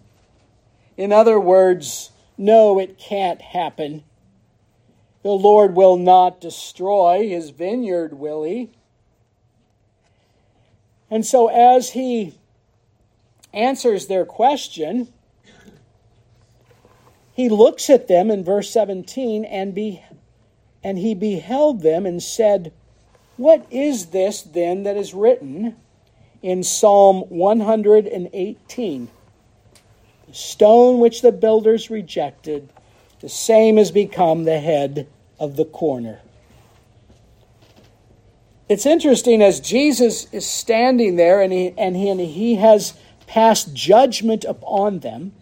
In 0.97 1.13
other 1.13 1.41
words, 1.41 2.11
no, 2.39 2.79
it 2.79 2.99
can't 2.99 3.43
happen. 3.43 4.05
The 5.23 5.31
Lord 5.31 5.75
will 5.75 5.97
not 5.97 6.41
destroy 6.41 7.29
his 7.29 7.51
vineyard, 7.51 8.15
will 8.15 8.45
he? 8.45 8.71
And 11.11 11.27
so, 11.27 11.49
as 11.49 11.91
he 11.91 12.35
answers 13.53 14.07
their 14.07 14.25
question, 14.25 15.13
he 17.35 17.49
looks 17.49 17.89
at 17.89 18.09
them 18.09 18.31
in 18.31 18.45
verse 18.45 18.71
17 18.71 19.45
and, 19.45 19.75
be, 19.75 20.03
and 20.85 20.99
he 20.99 21.15
beheld 21.15 21.83
them 21.83 22.05
and 22.05 22.23
said, 22.23 22.73
What 23.37 23.67
is 23.71 24.07
this 24.07 24.43
then 24.43 24.83
that 24.83 24.97
is 24.97 25.15
written 25.15 25.77
in 26.43 26.63
Psalm 26.63 27.23
118? 27.29 29.09
The 30.29 30.35
stone 30.35 30.99
which 30.99 31.23
the 31.23 31.33
builders 31.33 31.91
rejected, 31.91 32.69
the 33.21 33.29
same 33.29 33.77
has 33.77 33.91
become 33.91 34.45
the 34.45 34.61
head 34.61 35.09
of 35.39 35.57
the 35.57 35.65
corner. 35.65 36.21
It's 38.69 38.87
interesting 38.87 39.43
as 39.43 39.61
Jesus 39.61 40.33
is 40.33 40.47
standing 40.47 41.17
there 41.17 41.43
and 41.43 41.53
he, 41.53 41.75
and 41.77 41.97
he, 41.97 42.09
and 42.09 42.21
he 42.21 42.55
has 42.55 42.95
passed 43.27 43.75
judgment 43.75 44.45
upon 44.45 45.01
them. 45.01 45.33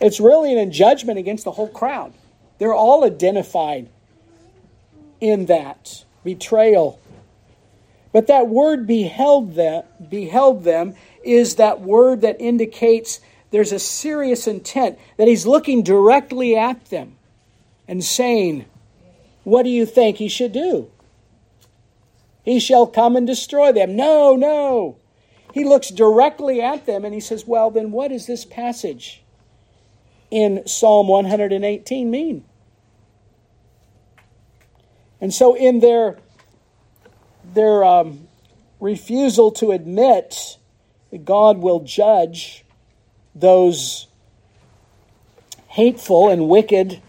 It's 0.00 0.20
really 0.20 0.58
an 0.58 0.70
judgment 0.72 1.18
against 1.18 1.44
the 1.44 1.52
whole 1.52 1.68
crowd. 1.68 2.12
They're 2.58 2.74
all 2.74 3.04
identified 3.04 3.88
in 5.20 5.46
that 5.46 6.04
betrayal. 6.24 7.00
But 8.12 8.26
that 8.28 8.48
word 8.48 8.86
beheld 8.86 9.54
them, 9.54 9.84
beheld 10.08 10.64
them 10.64 10.94
is 11.22 11.56
that 11.56 11.80
word 11.80 12.20
that 12.22 12.40
indicates 12.40 13.20
there's 13.50 13.72
a 13.72 13.78
serious 13.78 14.46
intent, 14.46 14.98
that 15.16 15.28
he's 15.28 15.46
looking 15.46 15.82
directly 15.82 16.56
at 16.56 16.86
them 16.86 17.16
and 17.88 18.02
saying, 18.04 18.66
What 19.44 19.62
do 19.62 19.70
you 19.70 19.86
think 19.86 20.16
he 20.16 20.28
should 20.28 20.52
do? 20.52 20.90
He 22.42 22.60
shall 22.60 22.86
come 22.86 23.16
and 23.16 23.26
destroy 23.26 23.72
them. 23.72 23.96
No, 23.96 24.36
no. 24.36 24.96
He 25.52 25.64
looks 25.64 25.88
directly 25.88 26.60
at 26.60 26.86
them 26.86 27.04
and 27.04 27.14
he 27.14 27.20
says, 27.20 27.46
Well, 27.46 27.70
then 27.70 27.92
what 27.92 28.12
is 28.12 28.26
this 28.26 28.44
passage 28.44 29.22
in 30.30 30.66
Psalm 30.66 31.08
118 31.08 32.10
mean? 32.10 32.44
And 35.20 35.32
so, 35.32 35.54
in 35.54 35.80
their, 35.80 36.18
their 37.54 37.82
um, 37.84 38.28
refusal 38.80 39.50
to 39.52 39.70
admit 39.72 40.58
that 41.10 41.24
God 41.24 41.58
will 41.58 41.80
judge 41.80 42.64
those 43.34 44.08
hateful 45.68 46.28
and 46.28 46.48
wicked 46.48 47.00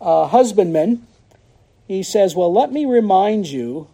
uh, 0.00 0.26
husbandmen, 0.26 1.06
he 1.86 2.02
says, 2.02 2.34
Well, 2.34 2.52
let 2.52 2.72
me 2.72 2.84
remind 2.84 3.48
you 3.48 3.88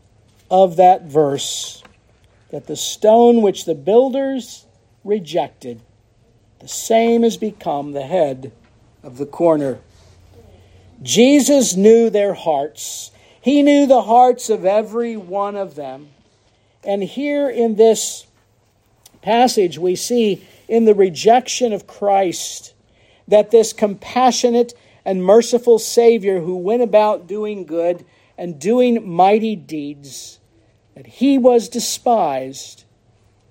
of 0.51 0.77
that 0.77 1.05
verse 1.05 1.83
that 2.51 2.67
the 2.67 2.77
stone 2.77 3.43
which 3.43 3.65
the 3.65 3.75
builders 3.75 4.67
rejected, 5.03 5.81
the 6.65 6.69
same 6.69 7.25
has 7.25 7.37
become 7.37 7.93
the 7.93 8.07
head 8.07 8.51
of 9.03 9.19
the 9.19 9.27
corner. 9.27 9.81
Jesus 11.03 11.77
knew 11.77 12.09
their 12.09 12.33
hearts. 12.33 13.11
He 13.43 13.63
knew 13.63 13.85
the 13.85 14.01
hearts 14.01 14.49
of 14.49 14.65
every 14.65 15.15
one 15.15 15.57
of 15.57 15.75
them. 15.75 16.09
And 16.83 17.03
here 17.03 17.51
in 17.51 17.75
this 17.75 18.27
passage, 19.21 19.79
we 19.79 19.95
see 19.95 20.49
in 20.67 20.87
the 20.87 20.95
rejection 20.95 21.75
of 21.75 21.87
Christ 21.87 22.73
that 23.29 23.51
this 23.51 23.75
compassionate 23.75 24.73
and 25.05 25.23
merciful 25.23 25.79
Savior 25.79 26.41
who 26.41 26.57
went 26.57 26.81
about 26.81 27.27
doing 27.27 27.67
good 27.67 28.07
and 28.39 28.59
doing 28.59 29.07
mighty 29.07 29.55
deeds, 29.55 30.39
that 30.95 31.07
he 31.07 31.37
was 31.37 31.69
despised 31.69 32.85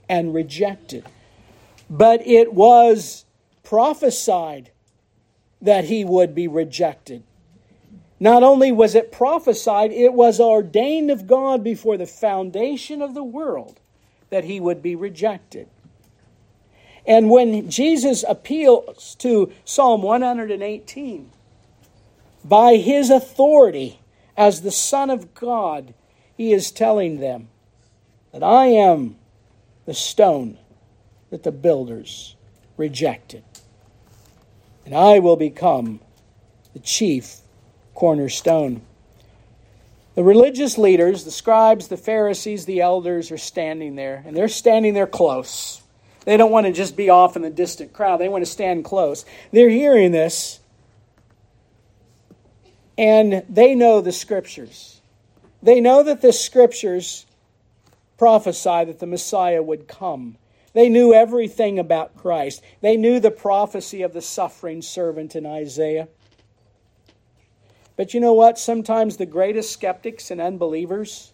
and 0.10 0.34
rejected. 0.34 1.06
But 1.93 2.25
it 2.25 2.56
was 2.56 3.23
prophesied 3.62 4.71
that 5.62 5.86
he 5.86 6.03
would 6.03 6.34
be 6.34 6.47
rejected. 6.47 7.21
Not 8.19 8.41
only 8.41 8.71
was 8.71 8.95
it 8.95 9.12
prophesied, 9.12 9.91
it 9.91 10.12
was 10.12 10.39
ordained 10.39 11.12
of 11.12 11.27
God 11.27 11.63
before 11.63 11.95
the 11.97 12.08
foundation 12.08 12.99
of 13.03 13.13
the 13.13 13.23
world 13.23 13.79
that 14.32 14.45
he 14.45 14.60
would 14.60 14.82
be 14.82 14.95
rejected. 14.95 15.69
And 17.06 17.29
when 17.29 17.69
Jesus 17.69 18.25
appeals 18.27 19.13
to 19.19 19.53
Psalm 19.63 20.01
118, 20.01 21.29
by 22.43 22.77
his 22.77 23.12
authority 23.12 23.99
as 24.36 24.63
the 24.63 24.71
Son 24.71 25.12
of 25.12 25.36
God, 25.36 25.93
he 26.36 26.53
is 26.53 26.71
telling 26.71 27.19
them 27.19 27.49
that 28.32 28.41
I 28.41 28.65
am 28.65 29.17
the 29.86 29.93
stone 29.93 30.58
that 31.34 31.41
the 31.41 31.52
builders 31.52 32.36
rejected, 32.78 33.43
and 34.86 34.93
I 34.93 35.17
will 35.17 35.36
become 35.36 36.00
the 36.74 36.80
chief 36.80 37.38
cornerstone. 37.96 38.84
The 40.13 40.24
religious 40.24 40.78
leaders, 40.78 41.24
the 41.24 41.32
scribes, 41.32 41.88
the 41.88 41.98
Pharisees, 41.98 42.65
the 42.65 42.82
elders, 42.82 43.32
are 43.32 43.39
standing 43.39 43.96
there, 43.96 44.22
and 44.28 44.38
they're 44.38 44.48
standing 44.48 44.93
there 44.93 45.08
close. 45.08 45.82
They 46.24 46.38
don't 46.38 46.52
want 46.52 46.67
to 46.67 46.72
just 46.72 46.96
be 46.96 47.10
off 47.10 47.36
in 47.36 47.41
the 47.41 47.50
distant 47.50 47.93
crowd, 47.93 48.17
they 48.17 48.30
want 48.30 48.46
to 48.46 48.52
stand 48.52 48.86
close. 48.86 49.26
They're 49.52 49.69
hearing 49.69 50.12
this, 50.12 50.60
and 52.96 53.43
they 53.50 53.74
know 53.74 54.02
the 54.02 54.12
scriptures. 54.12 55.02
They 55.63 55.82
know 55.82 56.04
that 56.04 56.22
the 56.22 56.32
scriptures 56.32 57.26
prophesy 58.19 58.86
that 58.86 59.00
the 59.00 59.08
Messiah 59.08 59.63
would 59.63 59.88
come. 59.88 60.38
They 60.73 60.89
knew 60.89 61.13
everything 61.13 61.77
about 61.77 62.17
Christ. 62.17 62.62
They 62.81 62.97
knew 62.97 63.19
the 63.19 63.31
prophecy 63.31 64.01
of 64.01 64.13
the 64.13 64.21
suffering 64.21 64.81
servant 64.81 65.36
in 65.36 65.45
Isaiah. 65.45 66.07
But 67.95 68.13
you 68.13 68.19
know 68.19 68.33
what? 68.33 68.57
Sometimes 68.57 69.17
the 69.17 69.27
greatest 69.27 69.71
skeptics 69.71 70.31
and 70.31 70.41
unbelievers 70.41 71.31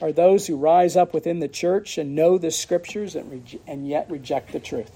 are 0.00 0.12
those 0.12 0.46
who 0.46 0.56
rise 0.56 0.96
up 0.96 1.12
within 1.12 1.40
the 1.40 1.48
church 1.48 1.98
and 1.98 2.14
know 2.14 2.38
the 2.38 2.50
scriptures 2.50 3.14
and, 3.14 3.30
re- 3.30 3.60
and 3.66 3.88
yet 3.88 4.10
reject 4.10 4.52
the 4.52 4.60
truth. 4.60 4.92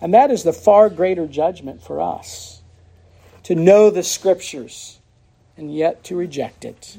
And 0.00 0.14
that 0.14 0.30
is 0.30 0.42
the 0.42 0.52
far 0.52 0.88
greater 0.88 1.26
judgment 1.26 1.82
for 1.82 2.00
us 2.00 2.62
to 3.42 3.54
know 3.54 3.90
the 3.90 4.02
scriptures 4.02 5.00
and 5.56 5.74
yet 5.74 6.04
to 6.04 6.16
reject 6.16 6.64
it. 6.64 6.98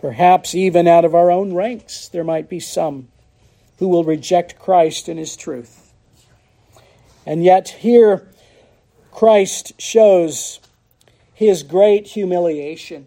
Perhaps 0.00 0.54
even 0.54 0.88
out 0.88 1.04
of 1.04 1.14
our 1.14 1.30
own 1.30 1.54
ranks, 1.54 2.08
there 2.08 2.24
might 2.24 2.48
be 2.48 2.60
some 2.60 3.08
who 3.84 3.90
will 3.90 4.02
reject 4.02 4.58
Christ 4.58 5.08
and 5.08 5.18
his 5.18 5.36
truth. 5.36 5.92
And 7.26 7.44
yet, 7.44 7.68
here, 7.68 8.26
Christ 9.12 9.78
shows 9.78 10.58
his 11.34 11.62
great 11.62 12.06
humiliation 12.06 13.06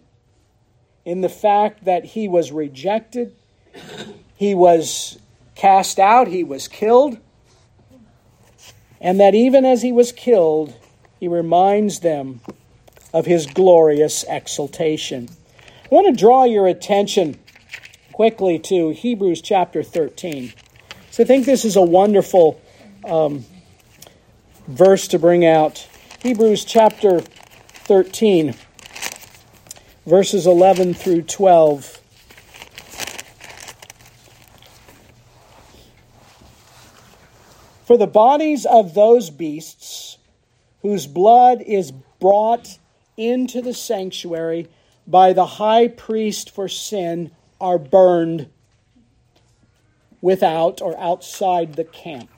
in 1.04 1.20
the 1.20 1.28
fact 1.28 1.84
that 1.84 2.04
he 2.04 2.28
was 2.28 2.52
rejected, 2.52 3.34
he 4.36 4.54
was 4.54 5.18
cast 5.56 5.98
out, 5.98 6.28
he 6.28 6.44
was 6.44 6.68
killed, 6.68 7.18
and 9.00 9.18
that 9.18 9.34
even 9.34 9.64
as 9.64 9.82
he 9.82 9.90
was 9.90 10.12
killed, 10.12 10.76
he 11.18 11.26
reminds 11.26 11.98
them 11.98 12.40
of 13.12 13.26
his 13.26 13.48
glorious 13.48 14.24
exaltation. 14.28 15.28
I 15.90 15.92
want 15.92 16.06
to 16.06 16.12
draw 16.12 16.44
your 16.44 16.68
attention 16.68 17.40
quickly 18.12 18.60
to 18.60 18.90
Hebrews 18.90 19.40
chapter 19.42 19.82
13. 19.82 20.52
So 21.18 21.24
I 21.24 21.26
think 21.26 21.46
this 21.46 21.64
is 21.64 21.74
a 21.74 21.82
wonderful 21.82 22.60
um, 23.04 23.44
verse 24.68 25.08
to 25.08 25.18
bring 25.18 25.44
out. 25.44 25.84
Hebrews 26.22 26.64
chapter 26.64 27.18
13, 27.18 28.54
verses 30.06 30.46
11 30.46 30.94
through 30.94 31.22
12. 31.22 32.00
For 37.84 37.98
the 37.98 38.06
bodies 38.06 38.64
of 38.64 38.94
those 38.94 39.30
beasts 39.30 40.18
whose 40.82 41.08
blood 41.08 41.60
is 41.62 41.90
brought 42.20 42.78
into 43.16 43.60
the 43.60 43.74
sanctuary 43.74 44.68
by 45.04 45.32
the 45.32 45.46
high 45.46 45.88
priest 45.88 46.54
for 46.54 46.68
sin 46.68 47.32
are 47.60 47.76
burned 47.76 48.48
without 50.20 50.80
or 50.80 50.98
outside 50.98 51.74
the 51.74 51.84
camp. 51.84 52.30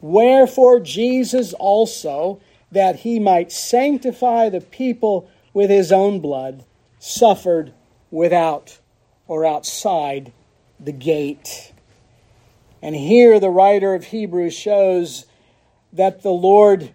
Wherefore 0.00 0.80
Jesus 0.80 1.52
also 1.54 2.40
that 2.70 2.96
he 2.96 3.18
might 3.18 3.52
sanctify 3.52 4.48
the 4.48 4.60
people 4.60 5.30
with 5.52 5.70
his 5.70 5.92
own 5.92 6.20
blood, 6.20 6.64
suffered 6.98 7.72
without 8.10 8.78
or 9.26 9.44
outside 9.44 10.32
the 10.78 10.92
gate. 10.92 11.72
And 12.82 12.94
here 12.94 13.40
the 13.40 13.50
writer 13.50 13.94
of 13.94 14.04
Hebrews 14.04 14.54
shows 14.54 15.26
that 15.92 16.22
the 16.22 16.32
Lord 16.32 16.92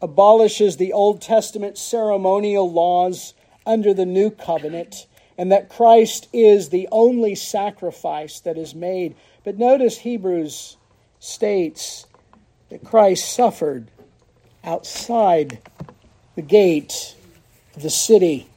abolishes 0.00 0.76
the 0.76 0.92
Old 0.92 1.20
Testament 1.22 1.78
ceremonial 1.78 2.70
laws 2.70 3.34
under 3.64 3.92
the 3.92 4.06
new 4.06 4.30
covenant, 4.30 5.06
and 5.38 5.52
that 5.52 5.68
Christ 5.68 6.28
is 6.32 6.68
the 6.68 6.88
only 6.90 7.34
sacrifice 7.34 8.40
that 8.40 8.56
is 8.56 8.74
made. 8.74 9.14
But 9.44 9.58
notice 9.58 9.98
Hebrews 9.98 10.76
states 11.20 12.06
that 12.70 12.84
Christ 12.84 13.32
suffered 13.32 13.90
outside 14.64 15.58
the 16.34 16.42
gate 16.42 17.14
of 17.74 17.82
the 17.82 17.90
city. 17.90 18.48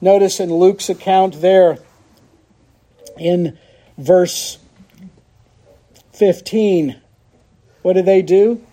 Notice 0.00 0.40
in 0.40 0.52
Luke's 0.52 0.88
account 0.88 1.40
there 1.40 1.78
in 3.18 3.58
verse 3.98 4.58
15, 6.12 7.00
what 7.82 7.94
did 7.94 8.06
they 8.06 8.22
do? 8.22 8.64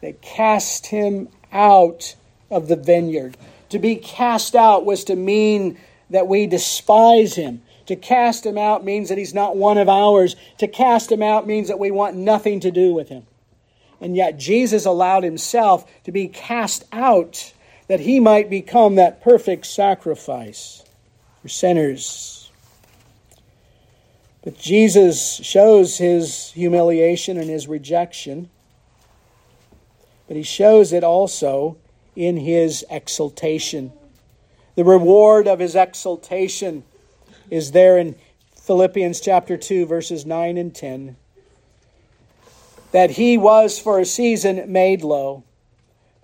They 0.00 0.12
cast 0.12 0.86
him 0.86 1.28
out 1.52 2.14
of 2.50 2.68
the 2.68 2.76
vineyard. 2.76 3.36
To 3.70 3.78
be 3.78 3.96
cast 3.96 4.54
out 4.54 4.84
was 4.84 5.04
to 5.04 5.16
mean 5.16 5.78
that 6.10 6.26
we 6.26 6.46
despise 6.46 7.34
him. 7.34 7.62
To 7.86 7.96
cast 7.96 8.44
him 8.44 8.58
out 8.58 8.84
means 8.84 9.08
that 9.08 9.18
he's 9.18 9.34
not 9.34 9.56
one 9.56 9.78
of 9.78 9.88
ours. 9.88 10.36
To 10.58 10.68
cast 10.68 11.10
him 11.10 11.22
out 11.22 11.46
means 11.46 11.68
that 11.68 11.78
we 11.78 11.90
want 11.90 12.16
nothing 12.16 12.60
to 12.60 12.70
do 12.70 12.92
with 12.92 13.08
him. 13.08 13.26
And 14.00 14.14
yet 14.14 14.38
Jesus 14.38 14.84
allowed 14.84 15.24
himself 15.24 15.90
to 16.04 16.12
be 16.12 16.28
cast 16.28 16.84
out 16.92 17.52
that 17.88 18.00
he 18.00 18.20
might 18.20 18.50
become 18.50 18.96
that 18.96 19.22
perfect 19.22 19.66
sacrifice 19.66 20.84
for 21.42 21.48
sinners. 21.48 22.50
But 24.42 24.58
Jesus 24.58 25.40
shows 25.42 25.98
his 25.98 26.52
humiliation 26.52 27.38
and 27.38 27.50
his 27.50 27.66
rejection, 27.66 28.50
but 30.26 30.36
he 30.36 30.42
shows 30.42 30.92
it 30.92 31.02
also 31.02 31.76
in 32.14 32.36
his 32.36 32.84
exaltation. 32.90 33.92
The 34.78 34.84
reward 34.84 35.48
of 35.48 35.58
his 35.58 35.74
exaltation 35.74 36.84
is 37.50 37.72
there 37.72 37.98
in 37.98 38.14
Philippians 38.54 39.20
chapter 39.20 39.56
2 39.56 39.86
verses 39.86 40.24
9 40.24 40.56
and 40.56 40.72
10 40.72 41.16
that 42.92 43.10
he 43.10 43.36
was 43.36 43.80
for 43.80 43.98
a 43.98 44.04
season 44.04 44.70
made 44.70 45.02
low, 45.02 45.42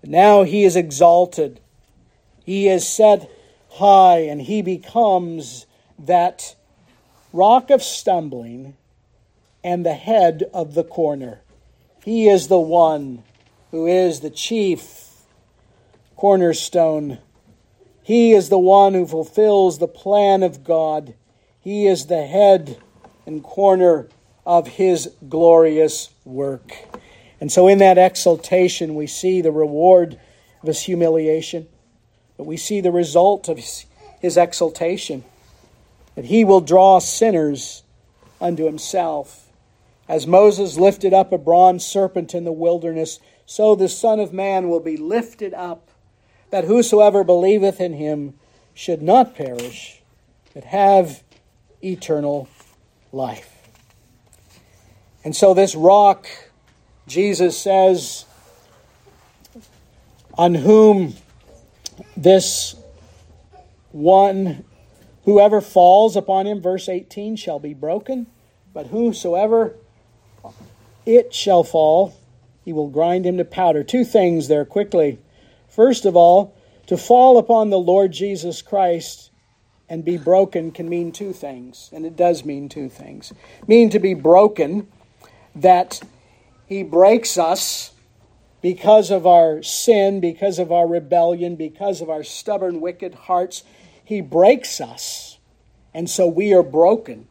but 0.00 0.08
now 0.08 0.44
he 0.44 0.62
is 0.62 0.76
exalted. 0.76 1.58
He 2.44 2.68
is 2.68 2.86
set 2.86 3.28
high, 3.70 4.18
and 4.18 4.40
he 4.40 4.62
becomes 4.62 5.66
that 5.98 6.54
rock 7.32 7.70
of 7.70 7.82
stumbling 7.82 8.76
and 9.64 9.84
the 9.84 9.94
head 9.94 10.44
of 10.54 10.74
the 10.74 10.84
corner. 10.84 11.40
He 12.04 12.28
is 12.28 12.46
the 12.46 12.60
one 12.60 13.24
who 13.72 13.88
is 13.88 14.20
the 14.20 14.30
chief 14.30 15.10
cornerstone. 16.14 17.18
He 18.04 18.32
is 18.32 18.50
the 18.50 18.58
one 18.58 18.92
who 18.92 19.06
fulfills 19.06 19.78
the 19.78 19.88
plan 19.88 20.42
of 20.42 20.62
God. 20.62 21.14
He 21.58 21.86
is 21.86 22.06
the 22.06 22.26
head 22.26 22.76
and 23.24 23.42
corner 23.42 24.08
of 24.44 24.68
his 24.68 25.10
glorious 25.26 26.10
work. 26.22 26.74
And 27.40 27.50
so, 27.50 27.66
in 27.66 27.78
that 27.78 27.96
exaltation, 27.96 28.94
we 28.94 29.06
see 29.06 29.40
the 29.40 29.50
reward 29.50 30.20
of 30.60 30.66
his 30.66 30.82
humiliation, 30.82 31.66
but 32.36 32.44
we 32.44 32.58
see 32.58 32.82
the 32.82 32.92
result 32.92 33.48
of 33.48 33.56
his, 33.56 33.86
his 34.20 34.36
exaltation 34.36 35.24
that 36.14 36.26
he 36.26 36.44
will 36.44 36.60
draw 36.60 36.98
sinners 36.98 37.82
unto 38.38 38.66
himself. 38.66 39.48
As 40.06 40.26
Moses 40.26 40.76
lifted 40.76 41.14
up 41.14 41.32
a 41.32 41.38
bronze 41.38 41.86
serpent 41.86 42.34
in 42.34 42.44
the 42.44 42.52
wilderness, 42.52 43.18
so 43.46 43.74
the 43.74 43.88
Son 43.88 44.20
of 44.20 44.32
Man 44.32 44.68
will 44.68 44.80
be 44.80 44.98
lifted 44.98 45.54
up, 45.54 45.88
that 46.54 46.66
whosoever 46.66 47.24
believeth 47.24 47.80
in 47.80 47.94
him 47.94 48.32
should 48.74 49.02
not 49.02 49.34
perish, 49.34 50.00
but 50.54 50.62
have 50.62 51.24
eternal 51.82 52.48
life. 53.10 53.50
And 55.24 55.34
so, 55.34 55.52
this 55.52 55.74
rock, 55.74 56.28
Jesus 57.08 57.58
says, 57.58 58.24
on 60.34 60.54
whom 60.54 61.14
this 62.16 62.76
one 63.90 64.64
whoever 65.24 65.60
falls 65.60 66.14
upon 66.14 66.46
him, 66.46 66.62
verse 66.62 66.88
18, 66.88 67.34
shall 67.34 67.58
be 67.58 67.74
broken, 67.74 68.28
but 68.72 68.86
whosoever 68.86 69.74
it 71.04 71.34
shall 71.34 71.64
fall, 71.64 72.14
he 72.64 72.72
will 72.72 72.90
grind 72.90 73.26
him 73.26 73.38
to 73.38 73.44
powder. 73.44 73.82
Two 73.82 74.04
things 74.04 74.46
there 74.46 74.64
quickly. 74.64 75.18
First 75.74 76.04
of 76.04 76.14
all, 76.14 76.56
to 76.86 76.96
fall 76.96 77.36
upon 77.36 77.70
the 77.70 77.78
Lord 77.78 78.12
Jesus 78.12 78.62
Christ 78.62 79.30
and 79.88 80.04
be 80.04 80.16
broken 80.16 80.70
can 80.70 80.88
mean 80.88 81.10
two 81.10 81.32
things, 81.32 81.90
and 81.92 82.06
it 82.06 82.14
does 82.14 82.44
mean 82.44 82.68
two 82.68 82.88
things. 82.88 83.32
Mean 83.66 83.90
to 83.90 83.98
be 83.98 84.14
broken, 84.14 84.86
that 85.56 86.00
he 86.66 86.84
breaks 86.84 87.36
us 87.36 87.90
because 88.62 89.10
of 89.10 89.26
our 89.26 89.64
sin, 89.64 90.20
because 90.20 90.60
of 90.60 90.70
our 90.70 90.86
rebellion, 90.86 91.56
because 91.56 92.00
of 92.00 92.08
our 92.08 92.22
stubborn, 92.22 92.80
wicked 92.80 93.14
hearts. 93.14 93.64
He 94.04 94.20
breaks 94.20 94.80
us, 94.80 95.38
and 95.92 96.08
so 96.08 96.28
we 96.28 96.54
are 96.54 96.62
broken. 96.62 97.26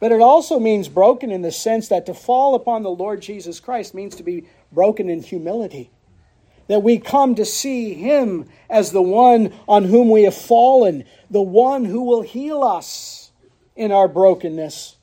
But 0.00 0.12
it 0.12 0.22
also 0.22 0.58
means 0.58 0.88
broken 0.88 1.30
in 1.30 1.42
the 1.42 1.52
sense 1.52 1.88
that 1.88 2.06
to 2.06 2.14
fall 2.14 2.54
upon 2.54 2.82
the 2.82 2.90
Lord 2.90 3.20
Jesus 3.20 3.60
Christ 3.60 3.94
means 3.94 4.16
to 4.16 4.22
be 4.22 4.44
broken 4.72 5.10
in 5.10 5.22
humility. 5.22 5.90
That 6.68 6.82
we 6.82 6.98
come 6.98 7.34
to 7.34 7.44
see 7.44 7.94
Him 7.94 8.48
as 8.70 8.92
the 8.92 9.02
one 9.02 9.52
on 9.66 9.84
whom 9.84 10.10
we 10.10 10.22
have 10.22 10.34
fallen, 10.34 11.04
the 11.30 11.42
one 11.42 11.84
who 11.84 12.02
will 12.04 12.22
heal 12.22 12.62
us 12.62 13.30
in 13.74 13.92
our 13.92 14.08
brokenness. 14.08 14.96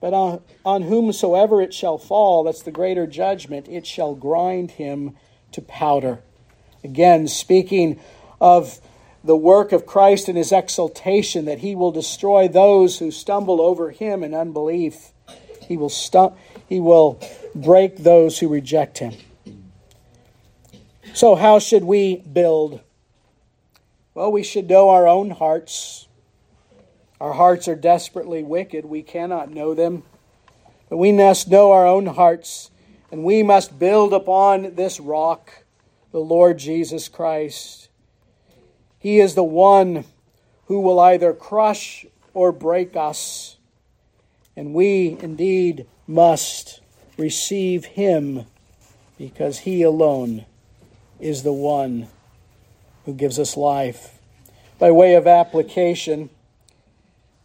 But 0.00 0.14
on, 0.14 0.40
on 0.64 0.82
whomsoever 0.82 1.62
it 1.62 1.72
shall 1.72 1.96
fall, 1.96 2.42
that's 2.42 2.62
the 2.62 2.72
greater 2.72 3.06
judgment, 3.06 3.68
it 3.68 3.86
shall 3.86 4.16
grind 4.16 4.72
him 4.72 5.16
to 5.52 5.62
powder. 5.62 6.20
Again, 6.82 7.28
speaking 7.28 8.00
of 8.40 8.80
the 9.22 9.36
work 9.36 9.70
of 9.70 9.86
Christ 9.86 10.28
and 10.28 10.36
his 10.36 10.50
exaltation, 10.50 11.44
that 11.44 11.60
he 11.60 11.76
will 11.76 11.92
destroy 11.92 12.48
those 12.48 12.98
who 12.98 13.12
stumble 13.12 13.60
over 13.60 13.90
him 13.90 14.24
in 14.24 14.34
unbelief. 14.34 15.12
He 15.68 15.76
will, 15.76 15.88
stu- 15.88 16.32
he 16.68 16.80
will 16.80 17.20
break 17.54 17.98
those 17.98 18.40
who 18.40 18.48
reject 18.48 18.98
him. 18.98 19.14
So, 21.14 21.34
how 21.34 21.58
should 21.58 21.84
we 21.84 22.16
build? 22.16 22.80
Well, 24.14 24.32
we 24.32 24.42
should 24.42 24.70
know 24.70 24.88
our 24.88 25.06
own 25.06 25.28
hearts. 25.28 26.08
Our 27.20 27.34
hearts 27.34 27.68
are 27.68 27.76
desperately 27.76 28.42
wicked. 28.42 28.86
We 28.86 29.02
cannot 29.02 29.50
know 29.50 29.74
them. 29.74 30.04
But 30.88 30.96
we 30.96 31.12
must 31.12 31.48
know 31.48 31.70
our 31.70 31.86
own 31.86 32.06
hearts, 32.06 32.70
and 33.10 33.24
we 33.24 33.42
must 33.42 33.78
build 33.78 34.14
upon 34.14 34.74
this 34.74 34.98
rock, 34.98 35.64
the 36.12 36.18
Lord 36.18 36.58
Jesus 36.58 37.08
Christ. 37.08 37.90
He 38.98 39.20
is 39.20 39.34
the 39.34 39.44
one 39.44 40.06
who 40.66 40.80
will 40.80 40.98
either 40.98 41.34
crush 41.34 42.06
or 42.32 42.52
break 42.52 42.96
us, 42.96 43.58
and 44.56 44.72
we 44.72 45.18
indeed 45.20 45.86
must 46.06 46.80
receive 47.18 47.84
Him 47.84 48.46
because 49.18 49.60
He 49.60 49.82
alone 49.82 50.46
is 51.22 51.44
the 51.44 51.52
one 51.52 52.08
who 53.04 53.14
gives 53.14 53.38
us 53.38 53.56
life. 53.56 54.18
By 54.78 54.90
way 54.90 55.14
of 55.14 55.28
application, 55.28 56.30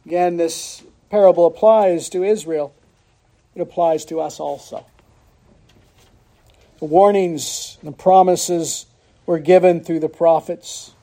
again, 0.05 0.37
this 0.37 0.83
parable 1.11 1.45
applies 1.45 2.09
to 2.09 2.23
Israel, 2.23 2.73
it 3.55 3.61
applies 3.61 4.03
to 4.05 4.19
us 4.19 4.39
also. 4.39 4.85
The 6.79 6.85
warnings 6.85 7.77
and 7.81 7.93
the 7.93 7.97
promises 7.97 8.87
were 9.25 9.39
given 9.39 9.83
through 9.83 9.99
the 9.99 10.09
prophets. 10.09 10.93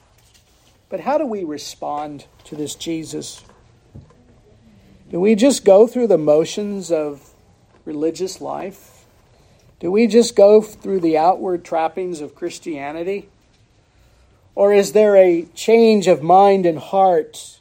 But 0.88 1.00
how 1.00 1.18
do 1.18 1.26
we 1.26 1.44
respond 1.44 2.26
to 2.44 2.56
this 2.56 2.74
Jesus? 2.74 3.42
Do 5.10 5.20
we 5.20 5.34
just 5.34 5.64
go 5.64 5.86
through 5.86 6.08
the 6.08 6.18
motions 6.18 6.90
of 6.90 7.34
religious 7.84 8.40
life? 8.40 8.93
Do 9.80 9.90
we 9.90 10.06
just 10.06 10.36
go 10.36 10.62
through 10.62 11.00
the 11.00 11.18
outward 11.18 11.64
trappings 11.64 12.20
of 12.20 12.34
Christianity? 12.34 13.28
Or 14.54 14.72
is 14.72 14.92
there 14.92 15.16
a 15.16 15.46
change 15.54 16.06
of 16.06 16.22
mind 16.22 16.64
and 16.64 16.78
heart? 16.78 17.60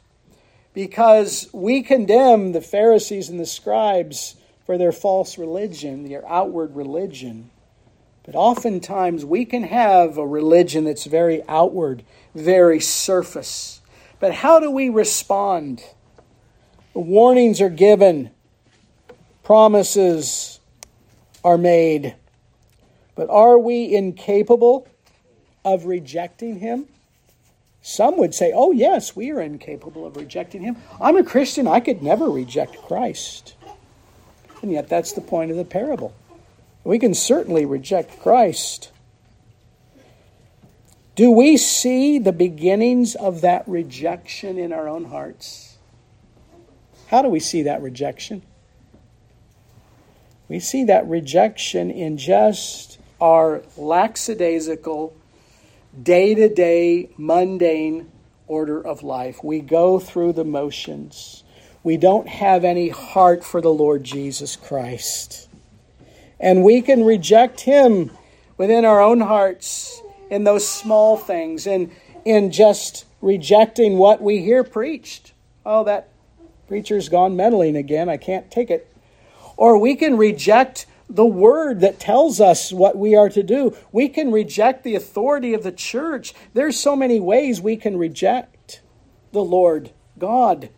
Because 0.72 1.48
we 1.52 1.82
condemn 1.82 2.52
the 2.52 2.60
Pharisees 2.60 3.28
and 3.28 3.38
the 3.38 3.46
scribes 3.46 4.36
for 4.64 4.78
their 4.78 4.92
false 4.92 5.36
religion, 5.36 6.08
their 6.08 6.26
outward 6.28 6.74
religion. 6.74 7.50
But 8.24 8.34
oftentimes 8.34 9.24
we 9.24 9.44
can 9.44 9.64
have 9.64 10.16
a 10.16 10.26
religion 10.26 10.84
that's 10.84 11.04
very 11.04 11.42
outward, 11.48 12.02
very 12.34 12.80
surface. 12.80 13.80
But 14.18 14.34
how 14.34 14.60
do 14.60 14.70
we 14.70 14.88
respond? 14.88 15.84
The 16.94 17.00
Warnings 17.00 17.60
are 17.60 17.68
given, 17.68 18.30
promises 19.42 20.53
are 21.44 21.58
made. 21.58 22.16
But 23.14 23.30
are 23.30 23.58
we 23.58 23.94
incapable 23.94 24.88
of 25.64 25.84
rejecting 25.84 26.58
Him? 26.58 26.86
Some 27.82 28.16
would 28.16 28.34
say, 28.34 28.50
oh, 28.54 28.72
yes, 28.72 29.14
we 29.14 29.30
are 29.30 29.40
incapable 29.40 30.06
of 30.06 30.16
rejecting 30.16 30.62
Him. 30.62 30.76
I'm 31.00 31.16
a 31.16 31.22
Christian, 31.22 31.68
I 31.68 31.80
could 31.80 32.02
never 32.02 32.30
reject 32.30 32.82
Christ. 32.82 33.54
And 34.62 34.72
yet, 34.72 34.88
that's 34.88 35.12
the 35.12 35.20
point 35.20 35.50
of 35.50 35.58
the 35.58 35.64
parable. 35.64 36.14
We 36.82 36.98
can 36.98 37.12
certainly 37.12 37.66
reject 37.66 38.20
Christ. 38.20 38.90
Do 41.14 41.30
we 41.30 41.58
see 41.58 42.18
the 42.18 42.32
beginnings 42.32 43.14
of 43.14 43.42
that 43.42 43.68
rejection 43.68 44.58
in 44.58 44.72
our 44.72 44.88
own 44.88 45.04
hearts? 45.04 45.76
How 47.08 47.22
do 47.22 47.28
we 47.28 47.40
see 47.40 47.62
that 47.62 47.82
rejection? 47.82 48.42
We 50.54 50.60
see 50.60 50.84
that 50.84 51.08
rejection 51.08 51.90
in 51.90 52.16
just 52.16 53.00
our 53.20 53.62
lackadaisical, 53.76 55.12
day 56.00 56.36
to 56.36 56.48
day, 56.48 57.10
mundane 57.16 58.12
order 58.46 58.80
of 58.80 59.02
life. 59.02 59.42
We 59.42 59.58
go 59.58 59.98
through 59.98 60.34
the 60.34 60.44
motions. 60.44 61.42
We 61.82 61.96
don't 61.96 62.28
have 62.28 62.62
any 62.64 62.90
heart 62.90 63.44
for 63.44 63.60
the 63.60 63.72
Lord 63.72 64.04
Jesus 64.04 64.54
Christ. 64.54 65.48
And 66.38 66.62
we 66.62 66.82
can 66.82 67.02
reject 67.02 67.62
Him 67.62 68.12
within 68.56 68.84
our 68.84 69.02
own 69.02 69.22
hearts 69.22 70.00
in 70.30 70.44
those 70.44 70.68
small 70.68 71.16
things, 71.16 71.66
in, 71.66 71.90
in 72.24 72.52
just 72.52 73.06
rejecting 73.20 73.98
what 73.98 74.22
we 74.22 74.38
hear 74.38 74.62
preached. 74.62 75.32
Oh, 75.66 75.82
that 75.82 76.10
preacher's 76.68 77.08
gone 77.08 77.34
meddling 77.34 77.74
again. 77.74 78.08
I 78.08 78.18
can't 78.18 78.48
take 78.52 78.70
it. 78.70 78.93
Or 79.56 79.78
we 79.78 79.94
can 79.94 80.16
reject 80.16 80.86
the 81.08 81.26
word 81.26 81.80
that 81.80 82.00
tells 82.00 82.40
us 82.40 82.72
what 82.72 82.96
we 82.96 83.14
are 83.14 83.28
to 83.28 83.42
do. 83.42 83.76
We 83.92 84.08
can 84.08 84.32
reject 84.32 84.84
the 84.84 84.94
authority 84.94 85.54
of 85.54 85.62
the 85.62 85.72
church. 85.72 86.34
There's 86.54 86.78
so 86.78 86.96
many 86.96 87.20
ways 87.20 87.60
we 87.60 87.76
can 87.76 87.96
reject 87.96 88.80
the 89.32 89.44
Lord 89.44 89.90
God. 90.18 90.70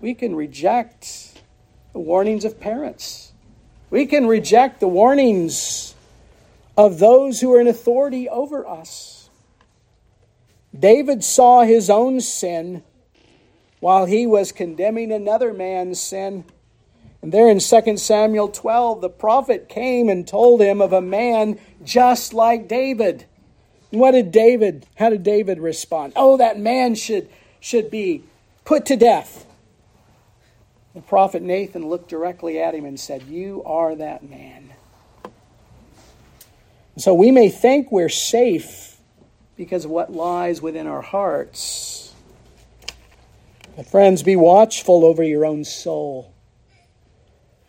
We 0.00 0.14
can 0.14 0.34
reject 0.34 1.40
the 1.92 2.00
warnings 2.00 2.44
of 2.44 2.60
parents. 2.60 3.32
We 3.90 4.06
can 4.06 4.26
reject 4.26 4.80
the 4.80 4.88
warnings 4.88 5.94
of 6.76 6.98
those 6.98 7.40
who 7.40 7.54
are 7.54 7.60
in 7.60 7.68
authority 7.68 8.28
over 8.28 8.66
us. 8.66 9.30
David 10.76 11.22
saw 11.22 11.62
his 11.62 11.88
own 11.88 12.20
sin 12.20 12.82
while 13.78 14.06
he 14.06 14.26
was 14.26 14.50
condemning 14.50 15.12
another 15.12 15.54
man's 15.54 16.00
sin. 16.00 16.44
And 17.24 17.32
there 17.32 17.48
in 17.48 17.58
2 17.58 17.96
Samuel 17.96 18.48
12, 18.48 19.00
the 19.00 19.08
prophet 19.08 19.66
came 19.66 20.10
and 20.10 20.28
told 20.28 20.60
him 20.60 20.82
of 20.82 20.92
a 20.92 21.00
man 21.00 21.58
just 21.82 22.34
like 22.34 22.68
David. 22.68 23.24
And 23.90 23.98
what 23.98 24.10
did 24.10 24.30
David, 24.30 24.84
how 24.96 25.08
did 25.08 25.22
David 25.22 25.58
respond? 25.58 26.12
Oh, 26.16 26.36
that 26.36 26.58
man 26.58 26.94
should, 26.94 27.30
should 27.60 27.90
be 27.90 28.24
put 28.66 28.84
to 28.84 28.96
death. 28.96 29.46
The 30.94 31.00
prophet 31.00 31.40
Nathan 31.40 31.88
looked 31.88 32.10
directly 32.10 32.60
at 32.60 32.74
him 32.74 32.84
and 32.84 33.00
said, 33.00 33.22
You 33.22 33.62
are 33.64 33.94
that 33.94 34.28
man. 34.28 34.74
So 36.98 37.14
we 37.14 37.30
may 37.30 37.48
think 37.48 37.90
we're 37.90 38.10
safe 38.10 38.98
because 39.56 39.86
of 39.86 39.90
what 39.90 40.12
lies 40.12 40.60
within 40.60 40.86
our 40.86 41.00
hearts. 41.00 42.12
But, 43.76 43.86
friends, 43.86 44.22
be 44.22 44.36
watchful 44.36 45.06
over 45.06 45.22
your 45.22 45.46
own 45.46 45.64
soul. 45.64 46.33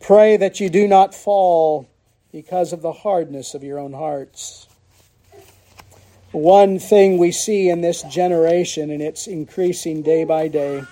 Pray 0.06 0.38
that 0.38 0.60
you 0.60 0.70
do 0.70 0.88
not 0.88 1.16
fall 1.16 1.90
because 2.32 2.74
of 2.74 2.82
the 2.82 2.92
hardness 2.92 3.54
of 3.54 3.64
your 3.64 3.80
own 3.80 3.94
hearts. 3.94 4.68
One 6.32 6.80
thing 6.80 7.18
we 7.18 7.32
see 7.32 7.70
in 7.70 7.82
this 7.82 8.04
generation, 8.04 8.92
and 8.92 9.02
it's 9.02 9.28
increasing 9.28 10.02
day 10.02 10.24
by 10.24 10.48
day, 10.48 10.84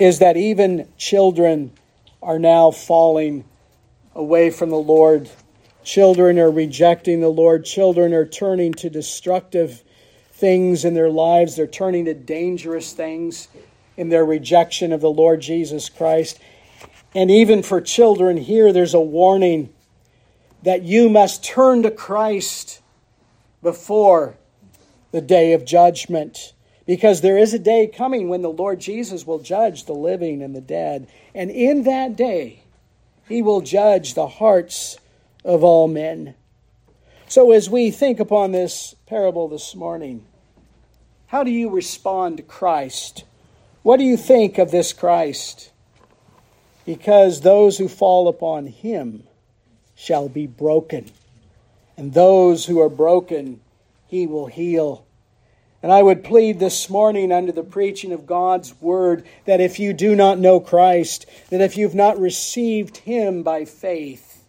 is 0.00 0.18
that 0.18 0.36
even 0.36 0.88
children 0.96 1.72
are 2.22 2.38
now 2.38 2.70
falling 2.70 3.44
away 4.14 4.50
from 4.50 4.70
the 4.70 4.76
Lord 4.76 5.30
Children 5.84 6.38
are 6.38 6.50
rejecting 6.50 7.20
the 7.20 7.28
Lord. 7.28 7.66
Children 7.66 8.14
are 8.14 8.24
turning 8.24 8.72
to 8.74 8.88
destructive 8.88 9.84
things 10.32 10.82
in 10.82 10.94
their 10.94 11.10
lives. 11.10 11.56
They're 11.56 11.66
turning 11.66 12.06
to 12.06 12.14
dangerous 12.14 12.94
things 12.94 13.48
in 13.98 14.08
their 14.08 14.24
rejection 14.24 14.94
of 14.94 15.02
the 15.02 15.10
Lord 15.10 15.42
Jesus 15.42 15.90
Christ. 15.90 16.40
And 17.14 17.30
even 17.30 17.62
for 17.62 17.80
children 17.80 18.36
here, 18.36 18.72
there's 18.72 18.94
a 18.94 19.00
warning 19.00 19.72
that 20.62 20.82
you 20.82 21.08
must 21.08 21.44
turn 21.44 21.82
to 21.82 21.90
Christ 21.90 22.80
before 23.62 24.36
the 25.12 25.20
day 25.20 25.52
of 25.52 25.64
judgment. 25.64 26.52
Because 26.86 27.20
there 27.20 27.38
is 27.38 27.54
a 27.54 27.58
day 27.58 27.86
coming 27.86 28.28
when 28.28 28.42
the 28.42 28.50
Lord 28.50 28.80
Jesus 28.80 29.26
will 29.26 29.38
judge 29.38 29.84
the 29.84 29.94
living 29.94 30.42
and 30.42 30.54
the 30.54 30.60
dead. 30.60 31.06
And 31.34 31.50
in 31.50 31.84
that 31.84 32.16
day, 32.16 32.62
he 33.28 33.42
will 33.42 33.60
judge 33.60 34.14
the 34.14 34.26
hearts 34.26 34.98
of 35.44 35.64
all 35.64 35.88
men. 35.88 36.34
So, 37.26 37.52
as 37.52 37.70
we 37.70 37.90
think 37.90 38.20
upon 38.20 38.52
this 38.52 38.94
parable 39.06 39.48
this 39.48 39.74
morning, 39.74 40.24
how 41.28 41.42
do 41.42 41.50
you 41.50 41.70
respond 41.70 42.36
to 42.36 42.42
Christ? 42.42 43.24
What 43.82 43.96
do 43.96 44.04
you 44.04 44.16
think 44.16 44.58
of 44.58 44.70
this 44.70 44.92
Christ? 44.92 45.70
Because 46.84 47.40
those 47.40 47.78
who 47.78 47.88
fall 47.88 48.28
upon 48.28 48.66
him 48.66 49.24
shall 49.94 50.28
be 50.28 50.46
broken, 50.46 51.10
and 51.96 52.12
those 52.12 52.66
who 52.66 52.80
are 52.80 52.90
broken 52.90 53.60
he 54.06 54.26
will 54.26 54.46
heal. 54.46 55.06
And 55.82 55.92
I 55.92 56.02
would 56.02 56.24
plead 56.24 56.60
this 56.60 56.88
morning 56.88 57.30
under 57.30 57.52
the 57.52 57.62
preaching 57.62 58.12
of 58.12 58.26
God's 58.26 58.80
word 58.80 59.24
that 59.44 59.60
if 59.60 59.78
you 59.78 59.92
do 59.92 60.16
not 60.16 60.38
know 60.38 60.58
Christ, 60.58 61.26
that 61.50 61.60
if 61.60 61.76
you've 61.76 61.94
not 61.94 62.18
received 62.18 62.98
him 62.98 63.42
by 63.42 63.64
faith, 63.64 64.44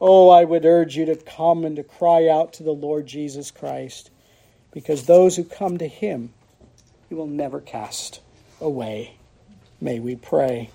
oh, 0.00 0.28
I 0.28 0.44
would 0.44 0.64
urge 0.64 0.96
you 0.96 1.04
to 1.06 1.16
come 1.16 1.64
and 1.64 1.76
to 1.76 1.84
cry 1.84 2.28
out 2.28 2.52
to 2.54 2.62
the 2.62 2.72
Lord 2.72 3.06
Jesus 3.06 3.50
Christ, 3.50 4.10
because 4.72 5.04
those 5.04 5.36
who 5.36 5.44
come 5.44 5.78
to 5.78 5.86
him, 5.86 6.32
he 7.08 7.14
will 7.14 7.28
never 7.28 7.60
cast 7.60 8.20
away. 8.60 9.16
May 9.80 10.00
we 10.00 10.16
pray. 10.16 10.70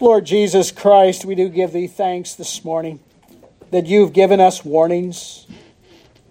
Lord 0.00 0.24
Jesus 0.24 0.70
Christ, 0.70 1.24
we 1.24 1.34
do 1.34 1.48
give 1.48 1.72
thee 1.72 1.88
thanks 1.88 2.34
this 2.34 2.64
morning 2.64 3.00
that 3.70 3.86
you've 3.86 4.12
given 4.12 4.40
us 4.40 4.64
warnings 4.64 5.46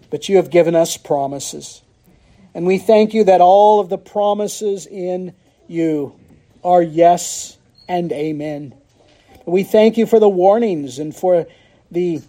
but 0.10 0.30
you 0.30 0.38
have 0.38 0.50
given 0.50 0.76
us 0.76 0.98
promises. 0.98 1.82
And 2.54 2.66
we 2.66 2.78
thank 2.78 3.14
you 3.14 3.24
that 3.26 3.42
all 3.42 3.80
of 3.80 3.90
the 3.90 3.98
promises 3.98 4.86
in 4.86 5.34
you 5.68 6.18
are 6.64 6.82
yes 6.82 7.58
and 7.88 8.12
amen. 8.12 8.74
We 9.46 9.64
thank 9.64 9.98
you 9.98 10.06
for 10.06 10.20
the 10.20 10.30
warnings 10.30 11.00
and 11.00 11.16
for 11.16 11.48
the, 11.92 12.22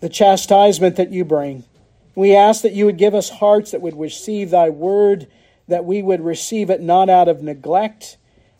the 0.00 0.08
chastisement 0.08 0.96
that 0.96 1.10
you 1.10 1.24
bring. 1.24 1.64
We 2.14 2.34
ask 2.34 2.62
that 2.62 2.72
you 2.72 2.86
would 2.86 2.96
give 2.96 3.14
us 3.14 3.28
hearts 3.28 3.70
that 3.72 3.80
would 3.80 3.98
receive 3.98 4.50
thy 4.50 4.70
word, 4.70 5.28
that 5.68 5.84
we 5.84 6.02
would 6.02 6.20
receive 6.20 6.70
it 6.70 6.80
not 6.80 7.08
out 7.08 7.28
of 7.28 7.42
neglect, 7.42 8.16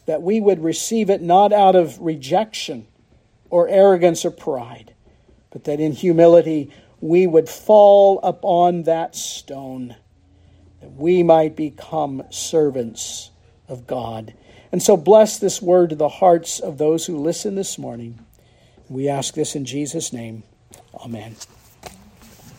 that 0.08 0.22
we 0.22 0.40
would 0.40 0.64
receive 0.64 1.10
it 1.10 1.20
not 1.20 1.52
out 1.52 1.76
of 1.76 2.00
rejection 2.00 2.86
or 3.50 3.68
arrogance 3.68 4.24
or 4.24 4.30
pride, 4.30 4.94
but 5.50 5.64
that 5.64 5.80
in 5.80 5.92
humility 5.92 6.72
we 6.98 7.26
would 7.26 7.46
fall 7.46 8.18
upon 8.22 8.84
that 8.84 9.14
stone, 9.14 9.94
that 10.80 10.94
we 10.94 11.22
might 11.22 11.54
become 11.54 12.22
servants 12.30 13.30
of 13.68 13.86
God. 13.86 14.32
And 14.72 14.82
so 14.82 14.96
bless 14.96 15.38
this 15.38 15.60
word 15.60 15.90
to 15.90 15.96
the 15.96 16.08
hearts 16.08 16.58
of 16.58 16.78
those 16.78 17.04
who 17.04 17.18
listen 17.18 17.54
this 17.54 17.76
morning. 17.76 18.18
We 18.88 19.10
ask 19.10 19.34
this 19.34 19.54
in 19.54 19.66
Jesus' 19.66 20.10
name. 20.10 20.42
Amen. 20.94 21.36